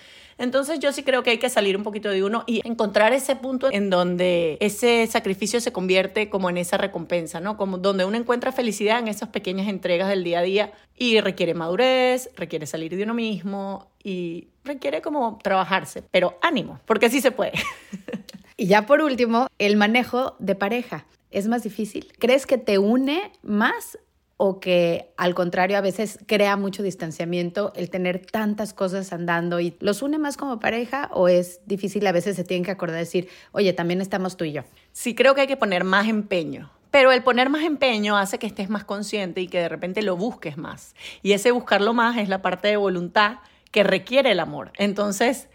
Entonces 0.42 0.80
yo 0.80 0.90
sí 0.92 1.04
creo 1.04 1.22
que 1.22 1.30
hay 1.30 1.38
que 1.38 1.48
salir 1.48 1.76
un 1.76 1.84
poquito 1.84 2.10
de 2.10 2.24
uno 2.24 2.42
y 2.48 2.66
encontrar 2.66 3.12
ese 3.12 3.36
punto 3.36 3.68
en 3.70 3.90
donde 3.90 4.58
ese 4.58 5.06
sacrificio 5.06 5.60
se 5.60 5.70
convierte 5.70 6.28
como 6.30 6.50
en 6.50 6.56
esa 6.56 6.76
recompensa, 6.78 7.38
¿no? 7.38 7.56
Como 7.56 7.78
donde 7.78 8.04
uno 8.04 8.16
encuentra 8.16 8.50
felicidad 8.50 8.98
en 8.98 9.06
esas 9.06 9.28
pequeñas 9.28 9.68
entregas 9.68 10.08
del 10.08 10.24
día 10.24 10.40
a 10.40 10.42
día 10.42 10.72
y 10.96 11.20
requiere 11.20 11.54
madurez, 11.54 12.28
requiere 12.34 12.66
salir 12.66 12.96
de 12.96 13.04
uno 13.04 13.14
mismo 13.14 13.86
y 14.02 14.48
requiere 14.64 15.00
como 15.00 15.38
trabajarse, 15.40 16.02
pero 16.10 16.36
ánimo, 16.42 16.80
porque 16.86 17.08
sí 17.08 17.20
se 17.20 17.30
puede. 17.30 17.52
Y 18.56 18.66
ya 18.66 18.86
por 18.86 19.00
último, 19.00 19.48
el 19.58 19.76
manejo 19.76 20.36
de 20.38 20.54
pareja. 20.54 21.06
¿Es 21.32 21.48
más 21.48 21.62
difícil? 21.64 22.12
¿Crees 22.18 22.46
que 22.46 22.58
te 22.58 22.78
une 22.78 23.32
más 23.42 23.98
o 24.44 24.58
que 24.58 25.14
al 25.16 25.36
contrario 25.36 25.78
a 25.78 25.80
veces 25.80 26.18
crea 26.26 26.56
mucho 26.56 26.82
distanciamiento 26.82 27.72
el 27.76 27.90
tener 27.90 28.26
tantas 28.26 28.74
cosas 28.74 29.12
andando 29.12 29.60
y 29.60 29.76
los 29.78 30.02
une 30.02 30.18
más 30.18 30.36
como 30.36 30.58
pareja 30.58 31.08
o 31.12 31.28
es 31.28 31.60
difícil 31.64 32.04
a 32.08 32.10
veces 32.10 32.34
se 32.34 32.42
tienen 32.42 32.64
que 32.64 32.72
acordar 32.72 32.96
de 32.96 33.04
decir, 33.04 33.28
oye, 33.52 33.72
también 33.72 34.00
estamos 34.00 34.36
tú 34.36 34.44
y 34.44 34.50
yo. 34.50 34.62
Sí, 34.90 35.14
creo 35.14 35.36
que 35.36 35.42
hay 35.42 35.46
que 35.46 35.56
poner 35.56 35.84
más 35.84 36.08
empeño. 36.08 36.72
Pero 36.90 37.12
el 37.12 37.22
poner 37.22 37.50
más 37.50 37.62
empeño 37.62 38.16
hace 38.16 38.40
que 38.40 38.48
estés 38.48 38.68
más 38.68 38.82
consciente 38.82 39.40
y 39.40 39.46
que 39.46 39.60
de 39.60 39.68
repente 39.68 40.02
lo 40.02 40.16
busques 40.16 40.56
más. 40.56 40.96
Y 41.22 41.34
ese 41.34 41.52
buscarlo 41.52 41.94
más 41.94 42.18
es 42.18 42.28
la 42.28 42.42
parte 42.42 42.66
de 42.66 42.76
voluntad 42.76 43.36
que 43.70 43.84
requiere 43.84 44.32
el 44.32 44.40
amor. 44.40 44.72
Entonces, 44.76 45.50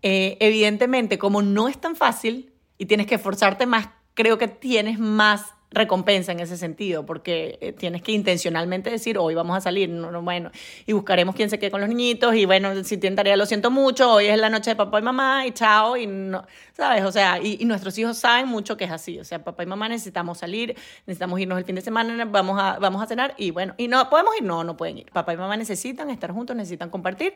eh, 0.00 0.38
evidentemente, 0.40 1.18
como 1.18 1.42
no 1.42 1.68
es 1.68 1.78
tan 1.78 1.94
fácil 1.94 2.54
y 2.78 2.86
tienes 2.86 3.06
que 3.06 3.16
esforzarte 3.16 3.66
más, 3.66 3.90
creo 4.14 4.38
que 4.38 4.48
tienes 4.48 4.98
más 4.98 5.53
recompensa 5.74 6.32
en 6.32 6.40
ese 6.40 6.56
sentido, 6.56 7.04
porque 7.04 7.58
eh, 7.60 7.72
tienes 7.72 8.02
que 8.02 8.12
intencionalmente 8.12 8.90
decir, 8.90 9.18
hoy 9.18 9.34
vamos 9.34 9.56
a 9.56 9.60
salir, 9.60 9.88
no, 9.88 10.22
bueno, 10.22 10.50
y 10.86 10.92
buscaremos 10.92 11.34
quién 11.34 11.50
se 11.50 11.58
quede 11.58 11.70
con 11.70 11.80
los 11.80 11.88
niñitos, 11.88 12.34
y 12.34 12.44
bueno, 12.44 12.84
si 12.84 12.96
tienen 12.96 13.16
tarea, 13.16 13.36
lo 13.36 13.46
siento 13.46 13.70
mucho, 13.70 14.12
hoy 14.12 14.26
es 14.26 14.38
la 14.38 14.48
noche 14.50 14.70
de 14.70 14.76
papá 14.76 15.00
y 15.00 15.02
mamá, 15.02 15.46
y 15.46 15.52
chao, 15.52 15.96
y 15.96 16.06
no, 16.06 16.46
¿sabes? 16.72 17.04
O 17.04 17.12
sea, 17.12 17.40
y, 17.42 17.64
nuestros 17.64 17.98
hijos 17.98 18.18
saben 18.18 18.46
mucho 18.46 18.76
que 18.76 18.84
es 18.84 18.90
así, 18.90 19.18
o 19.18 19.24
sea, 19.24 19.42
papá 19.42 19.62
y 19.62 19.66
mamá 19.66 19.88
necesitamos 19.88 20.38
salir, 20.38 20.76
necesitamos 21.06 21.40
irnos 21.40 21.58
el 21.58 21.64
fin 21.64 21.74
de 21.74 21.82
semana, 21.82 22.24
vamos 22.24 22.60
a, 22.60 22.78
vamos 22.78 23.02
a 23.02 23.06
cenar, 23.06 23.34
y 23.36 23.50
bueno, 23.50 23.74
y 23.76 23.88
no, 23.88 24.08
¿podemos 24.08 24.34
ir? 24.36 24.44
No, 24.44 24.64
no 24.64 24.76
pueden 24.76 24.98
ir. 24.98 25.10
Papá 25.12 25.34
y 25.34 25.36
mamá 25.36 25.56
necesitan 25.56 26.10
estar 26.10 26.30
juntos, 26.32 26.54
necesitan 26.54 26.90
compartir, 26.90 27.34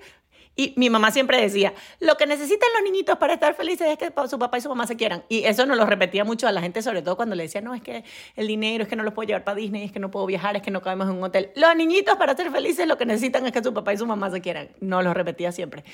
y 0.58 0.74
mi 0.74 0.90
mamá 0.90 1.12
siempre 1.12 1.40
decía, 1.40 1.72
lo 2.00 2.16
que 2.16 2.26
necesitan 2.26 2.68
los 2.74 2.82
niñitos 2.82 3.16
para 3.18 3.34
estar 3.34 3.54
felices 3.54 3.86
es 3.86 3.96
que 3.96 4.12
su 4.28 4.40
papá 4.40 4.58
y 4.58 4.60
su 4.60 4.68
mamá 4.68 4.88
se 4.88 4.96
quieran, 4.96 5.22
y 5.28 5.44
eso 5.44 5.64
nos 5.66 5.76
lo 5.76 5.86
repetía 5.86 6.24
mucho 6.24 6.48
a 6.48 6.52
la 6.52 6.60
gente, 6.60 6.82
sobre 6.82 7.00
todo 7.00 7.14
cuando 7.14 7.36
le 7.36 7.44
decía, 7.44 7.60
no, 7.60 7.76
es 7.76 7.80
que 7.80 8.02
el 8.34 8.48
dinero, 8.48 8.82
es 8.82 8.88
que 8.88 8.96
no 8.96 9.04
los 9.04 9.14
puedo 9.14 9.28
llevar 9.28 9.44
para 9.44 9.54
Disney, 9.54 9.84
es 9.84 9.92
que 9.92 10.00
no 10.00 10.10
puedo 10.10 10.26
viajar, 10.26 10.56
es 10.56 10.62
que 10.62 10.72
no 10.72 10.82
cabemos 10.82 11.08
en 11.08 11.14
un 11.14 11.22
hotel. 11.22 11.52
Los 11.54 11.76
niñitos 11.76 12.16
para 12.16 12.36
ser 12.36 12.50
felices 12.50 12.88
lo 12.88 12.98
que 12.98 13.06
necesitan 13.06 13.46
es 13.46 13.52
que 13.52 13.62
su 13.62 13.72
papá 13.72 13.92
y 13.92 13.98
su 13.98 14.06
mamá 14.06 14.32
se 14.32 14.40
quieran. 14.40 14.68
No 14.80 15.00
lo 15.00 15.14
repetía 15.14 15.52
siempre. 15.52 15.84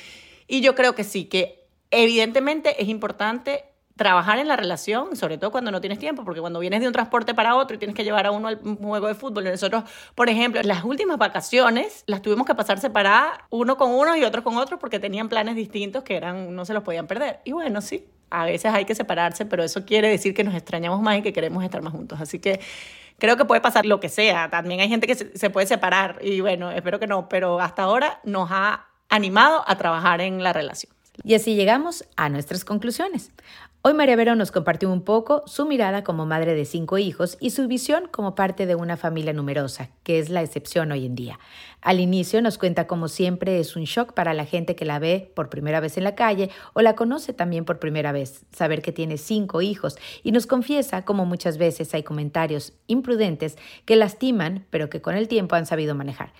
Y 0.49 0.63
yo 0.63 0.75
creo 0.75 0.95
que 0.95 1.05
sí, 1.05 1.27
que 1.27 1.69
evidentemente 1.91 2.83
es 2.83 2.89
importante 2.89 3.67
trabajar 3.97 4.39
en 4.39 4.49
la 4.49 4.57
relación, 4.57 5.15
sobre 5.15 5.39
todo 5.39 5.53
cuando 5.53 5.71
no 5.71 5.81
tienes 5.81 5.99
tiempo, 5.99 6.25
porque 6.25 6.41
cuando 6.41 6.59
vienes 6.59 6.81
de 6.81 6.89
un 6.89 6.93
transporte 6.93 7.33
para 7.33 7.55
otro 7.55 7.77
y 7.77 7.79
tienes 7.79 7.95
que 7.95 8.03
llevar 8.03 8.27
a 8.27 8.33
uno 8.33 8.49
al 8.49 8.57
juego 8.59 9.07
de 9.07 9.15
fútbol, 9.15 9.45
nosotros, 9.45 9.85
por 10.15 10.29
ejemplo, 10.29 10.61
las 10.65 10.83
últimas 10.85 11.17
vacaciones 11.17 12.03
las 12.07 12.21
tuvimos 12.21 12.47
que 12.47 12.55
pasar 12.55 12.81
separadas, 12.81 13.39
uno 13.51 13.77
con 13.77 13.93
uno 13.93 14.17
y 14.17 14.25
otro 14.25 14.43
con 14.43 14.57
otro, 14.57 14.79
porque 14.79 14.99
tenían 14.99 15.29
planes 15.29 15.55
distintos 15.55 16.03
que 16.03 16.17
eran, 16.17 16.55
no 16.55 16.65
se 16.65 16.75
los 16.75 16.83
podían 16.83 17.07
perder. 17.07 17.41
Y 17.45 17.53
bueno, 17.53 17.81
sí, 17.81 18.05
a 18.31 18.45
veces 18.45 18.73
hay 18.73 18.85
que 18.85 18.97
separarse, 18.97 19.47
pero 19.47 19.63
eso 19.63 19.85
quiere 19.85 20.09
decir 20.09 20.35
que 20.35 20.43
nos 20.43 20.55
extrañamos 20.55 21.01
más 21.01 21.19
y 21.19 21.23
que 21.23 21.33
queremos 21.33 21.63
estar 21.63 21.81
más 21.81 21.93
juntos. 21.93 22.21
Así 22.21 22.41
que 22.41 22.59
creo 23.19 23.37
que 23.37 23.45
puede 23.45 23.61
pasar 23.61 23.87
lo 23.87 24.01
que 24.01 24.09
sea. 24.09 24.51
También 24.51 24.81
hay 24.81 24.89
gente 24.89 25.07
que 25.07 25.15
se 25.15 25.51
puede 25.51 25.69
separar 25.69 26.19
y 26.21 26.41
bueno, 26.41 26.73
espero 26.73 26.99
que 26.99 27.07
no, 27.07 27.29
pero 27.29 27.61
hasta 27.61 27.85
ahora 27.85 28.21
nos 28.25 28.51
ha 28.51 28.87
animado 29.09 29.63
a 29.69 29.79
trabajar 29.79 30.21
en 30.21 30.43
la 30.43 30.53
relación. 30.53 30.93
Y 31.23 31.35
así 31.35 31.55
llegamos 31.55 32.05
a 32.17 32.29
nuestras 32.29 32.65
conclusiones. 32.65 33.31
Hoy 33.87 33.93
María 33.93 34.17
Vero 34.17 34.35
nos 34.35 34.51
compartió 34.51 34.91
un 34.91 35.03
poco 35.03 35.43
su 35.45 35.67
mirada 35.67 36.05
como 36.05 36.25
madre 36.25 36.55
de 36.55 36.65
cinco 36.65 36.97
hijos 36.97 37.37
y 37.39 37.51
su 37.51 37.69
visión 37.69 38.09
como 38.11 38.35
parte 38.35 38.65
de 38.65 38.75
una 38.75 38.97
familia 38.97 39.35
numerosa, 39.35 39.91
que 40.05 40.19
es 40.19 40.31
la 40.31 40.41
excepción 40.41 40.91
hoy 40.91 41.05
en 41.05 41.15
día. 41.15 41.39
Al 41.83 42.01
inicio 42.01 42.41
nos 42.41 42.57
cuenta 42.57 42.87
como 42.87 43.09
siempre 43.09 43.61
es 43.61 43.77
un 43.77 43.85
shock 43.85 44.15
para 44.15 44.33
la 44.33 44.47
gente 44.47 44.75
que 44.75 44.87
la 44.87 45.01
ve 45.01 45.31
por 45.35 45.51
primera 45.51 45.81
vez 45.81 45.99
en 45.99 46.05
la 46.05 46.15
calle 46.15 46.49
o 46.73 46.81
la 46.81 46.95
conoce 46.95 47.35
también 47.35 47.67
por 47.67 47.79
primera 47.79 48.11
vez, 48.11 48.47
saber 48.57 48.81
que 48.81 48.91
tiene 48.91 49.19
cinco 49.19 49.61
hijos 49.61 49.99
y 50.23 50.33
nos 50.33 50.47
confiesa 50.47 51.05
como 51.05 51.27
muchas 51.27 51.59
veces 51.59 51.93
hay 51.93 52.05
comentarios 52.05 52.73
imprudentes 52.87 53.59
que 53.85 53.97
lastiman 53.97 54.65
pero 54.71 54.89
que 54.89 55.03
con 55.03 55.15
el 55.15 55.29
tiempo 55.29 55.57
han 55.57 55.67
sabido 55.67 55.95
manejar. 55.95 56.33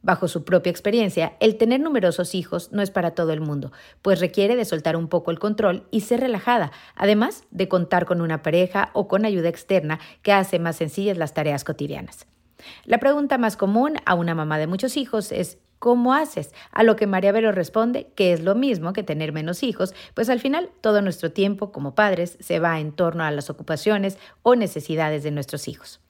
Bajo 0.00 0.28
su 0.28 0.44
propia 0.44 0.70
experiencia, 0.70 1.36
el 1.40 1.56
tener 1.56 1.80
numerosos 1.80 2.34
hijos 2.34 2.70
no 2.72 2.82
es 2.82 2.90
para 2.90 3.12
todo 3.12 3.32
el 3.32 3.40
mundo, 3.40 3.72
pues 4.00 4.20
requiere 4.20 4.54
de 4.54 4.64
soltar 4.64 4.96
un 4.96 5.08
poco 5.08 5.30
el 5.32 5.40
control 5.40 5.86
y 5.90 6.02
ser 6.02 6.20
relajada, 6.20 6.70
además 6.94 7.44
de 7.50 7.68
contar 7.68 8.06
con 8.06 8.20
una 8.20 8.42
pareja 8.42 8.90
o 8.92 9.08
con 9.08 9.24
ayuda 9.24 9.48
externa 9.48 9.98
que 10.22 10.32
hace 10.32 10.60
más 10.60 10.76
sencillas 10.76 11.18
las 11.18 11.34
tareas 11.34 11.64
cotidianas. 11.64 12.26
La 12.84 12.98
pregunta 12.98 13.38
más 13.38 13.56
común 13.56 13.96
a 14.04 14.14
una 14.14 14.34
mamá 14.34 14.58
de 14.58 14.66
muchos 14.66 14.96
hijos 14.96 15.32
es 15.32 15.58
¿Cómo 15.78 16.12
haces? 16.12 16.52
A 16.72 16.82
lo 16.82 16.96
que 16.96 17.06
María 17.06 17.30
Vero 17.30 17.52
responde 17.52 18.08
que 18.16 18.32
es 18.32 18.42
lo 18.42 18.56
mismo 18.56 18.92
que 18.92 19.04
tener 19.04 19.32
menos 19.32 19.62
hijos, 19.62 19.94
pues 20.14 20.28
al 20.28 20.40
final 20.40 20.70
todo 20.80 21.02
nuestro 21.02 21.30
tiempo 21.30 21.70
como 21.70 21.94
padres 21.94 22.36
se 22.40 22.58
va 22.58 22.80
en 22.80 22.90
torno 22.90 23.22
a 23.22 23.30
las 23.30 23.48
ocupaciones 23.48 24.18
o 24.42 24.56
necesidades 24.56 25.22
de 25.22 25.30
nuestros 25.30 25.68
hijos. 25.68 26.00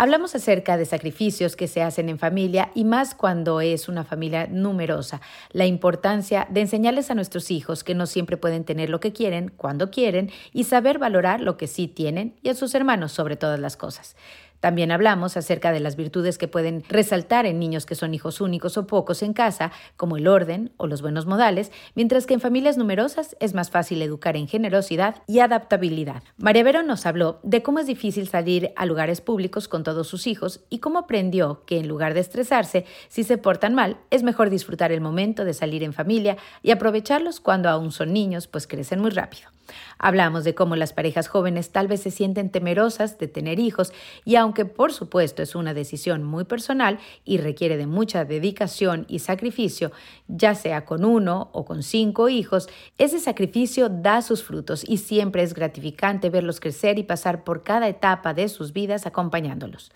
Hablamos 0.00 0.36
acerca 0.36 0.76
de 0.76 0.84
sacrificios 0.84 1.56
que 1.56 1.66
se 1.66 1.82
hacen 1.82 2.08
en 2.08 2.20
familia 2.20 2.70
y 2.72 2.84
más 2.84 3.16
cuando 3.16 3.60
es 3.60 3.88
una 3.88 4.04
familia 4.04 4.46
numerosa, 4.46 5.20
la 5.50 5.66
importancia 5.66 6.46
de 6.48 6.60
enseñarles 6.60 7.10
a 7.10 7.16
nuestros 7.16 7.50
hijos 7.50 7.82
que 7.82 7.96
no 7.96 8.06
siempre 8.06 8.36
pueden 8.36 8.62
tener 8.62 8.90
lo 8.90 9.00
que 9.00 9.12
quieren 9.12 9.50
cuando 9.56 9.90
quieren 9.90 10.30
y 10.52 10.62
saber 10.62 11.00
valorar 11.00 11.40
lo 11.40 11.56
que 11.56 11.66
sí 11.66 11.88
tienen 11.88 12.36
y 12.44 12.50
a 12.50 12.54
sus 12.54 12.76
hermanos 12.76 13.10
sobre 13.10 13.34
todas 13.34 13.58
las 13.58 13.76
cosas. 13.76 14.14
También 14.60 14.90
hablamos 14.90 15.36
acerca 15.36 15.72
de 15.72 15.80
las 15.80 15.96
virtudes 15.96 16.38
que 16.38 16.48
pueden 16.48 16.82
resaltar 16.88 17.46
en 17.46 17.58
niños 17.58 17.86
que 17.86 17.94
son 17.94 18.14
hijos 18.14 18.40
únicos 18.40 18.76
o 18.76 18.86
pocos 18.86 19.22
en 19.22 19.32
casa, 19.32 19.70
como 19.96 20.16
el 20.16 20.26
orden 20.26 20.72
o 20.76 20.86
los 20.86 21.02
buenos 21.02 21.26
modales, 21.26 21.70
mientras 21.94 22.26
que 22.26 22.34
en 22.34 22.40
familias 22.40 22.76
numerosas 22.76 23.36
es 23.40 23.54
más 23.54 23.70
fácil 23.70 24.02
educar 24.02 24.36
en 24.36 24.48
generosidad 24.48 25.22
y 25.26 25.40
adaptabilidad. 25.40 26.22
María 26.36 26.64
Vero 26.64 26.82
nos 26.82 27.06
habló 27.06 27.38
de 27.42 27.62
cómo 27.62 27.78
es 27.78 27.86
difícil 27.86 28.28
salir 28.28 28.72
a 28.76 28.86
lugares 28.86 29.20
públicos 29.20 29.68
con 29.68 29.84
todos 29.84 30.08
sus 30.08 30.26
hijos 30.26 30.60
y 30.70 30.78
cómo 30.78 30.98
aprendió 30.98 31.62
que 31.64 31.78
en 31.78 31.88
lugar 31.88 32.14
de 32.14 32.20
estresarse, 32.20 32.84
si 33.08 33.24
se 33.24 33.38
portan 33.38 33.74
mal, 33.74 33.98
es 34.10 34.22
mejor 34.22 34.50
disfrutar 34.50 34.92
el 34.92 35.00
momento 35.00 35.44
de 35.44 35.54
salir 35.54 35.82
en 35.82 35.92
familia 35.92 36.36
y 36.62 36.70
aprovecharlos 36.70 37.40
cuando 37.40 37.68
aún 37.68 37.92
son 37.92 38.12
niños, 38.12 38.46
pues 38.48 38.66
crecen 38.66 39.00
muy 39.00 39.10
rápido. 39.10 39.50
Hablamos 39.98 40.44
de 40.44 40.54
cómo 40.54 40.76
las 40.76 40.92
parejas 40.92 41.26
jóvenes 41.26 41.70
tal 41.70 41.88
vez 41.88 42.02
se 42.02 42.10
sienten 42.10 42.50
temerosas 42.50 43.18
de 43.18 43.26
tener 43.26 43.58
hijos 43.58 43.92
y 44.24 44.36
aunque 44.36 44.64
por 44.64 44.92
supuesto 44.92 45.42
es 45.42 45.56
una 45.56 45.74
decisión 45.74 46.22
muy 46.22 46.44
personal 46.44 46.98
y 47.24 47.38
requiere 47.38 47.76
de 47.76 47.86
mucha 47.86 48.24
dedicación 48.24 49.06
y 49.08 49.18
sacrificio, 49.18 49.90
ya 50.28 50.54
sea 50.54 50.84
con 50.84 51.04
uno 51.04 51.50
o 51.52 51.64
con 51.64 51.82
cinco 51.82 52.28
hijos, 52.28 52.68
ese 52.96 53.18
sacrificio 53.18 53.88
da 53.88 54.22
sus 54.22 54.44
frutos 54.44 54.84
y 54.88 54.98
siempre 54.98 55.42
es 55.42 55.52
gratificante 55.52 56.30
verlos 56.30 56.60
crecer 56.60 56.98
y 56.98 57.02
pasar 57.02 57.42
por 57.42 57.64
cada 57.64 57.88
etapa 57.88 58.34
de 58.34 58.48
sus 58.48 58.72
vidas 58.72 59.06
acompañándolos. 59.06 59.90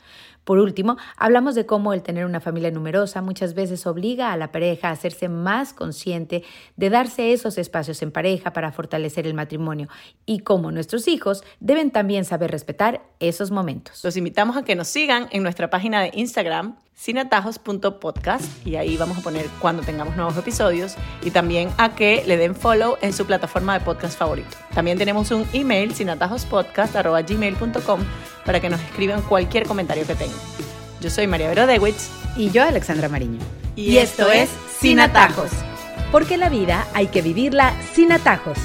Por 0.45 0.59
último, 0.59 0.97
hablamos 1.17 1.55
de 1.55 1.67
cómo 1.67 1.93
el 1.93 2.03
tener 2.03 2.27
una 2.27 2.41
familia 2.41 2.73
numerosa 2.73 3.23
muchas 3.23 3.55
veces 3.55 3.87
obliga 3.87 4.33
a 4.33 4.37
la 4.37 4.51
pareja 4.51 4.89
a 4.89 4.93
hacerse 4.93 5.29
más 5.29 5.73
consciente 5.73 6.43
de 6.77 6.91
darse 6.91 7.33
esos 7.33 7.59
espacios 7.59 8.03
en 8.03 8.11
pareja 8.11 8.53
para 8.53 8.73
fortalecer 8.73 9.29
el 9.29 9.35
matrimonio 9.35 9.89
y 10.27 10.41
cómo 10.41 10.71
nuestros 10.71 11.09
hijos 11.09 11.43
deben 11.61 11.91
también 11.91 12.25
saber 12.25 12.51
respetar 12.51 13.03
esos 13.21 13.51
momentos. 13.51 14.03
Los 14.05 14.17
invitamos 14.17 14.57
a 14.57 14.65
que 14.65 14.75
nos 14.75 14.89
sigan 14.89 15.29
en 15.31 15.43
nuestra 15.43 15.69
página 15.71 16.01
de 16.03 16.11
Instagram 16.15 16.77
sinatajos.podcast 16.95 18.67
y 18.67 18.77
ahí 18.77 18.97
vamos 18.97 19.19
a 19.19 19.23
poner 19.23 19.47
cuando 19.61 19.83
tengamos 19.83 20.17
nuevos 20.17 20.37
episodios 20.37 20.95
y 21.23 21.33
también 21.33 21.71
a 21.79 21.97
que 21.97 22.23
le 22.27 22.37
den 22.37 22.55
follow 22.55 22.97
en 23.01 23.13
su 23.13 23.27
plataforma 23.27 23.77
de 23.79 23.85
podcast 23.85 24.17
favorito. 24.19 24.57
También 24.75 24.99
tenemos 24.99 25.31
un 25.33 25.47
email 25.53 25.95
sinatajospodcast.gmail.com 25.95 28.01
para 28.45 28.61
que 28.61 28.71
nos 28.71 28.81
escriban 28.81 29.23
cualquier 29.23 29.67
comentario 29.67 30.07
que 30.07 30.15
tengan. 30.15 30.39
Yo 31.01 31.11
soy 31.11 31.27
María 31.27 31.49
Vero 31.49 31.67
Dewitz 31.67 32.09
y 32.37 32.51
yo 32.51 32.63
Alexandra 32.63 33.09
Mariño. 33.09 33.41
Y, 33.75 33.97
esto 33.97 34.31
es 34.31 34.51
Sin 34.79 35.01
Atajos. 35.01 35.51
Porque 36.13 36.37
la 36.37 36.51
vida 36.51 36.87
hay 36.93 37.09
que 37.09 37.23
vivirla 37.23 37.75
sin 37.95 38.13
atajos. 38.13 38.59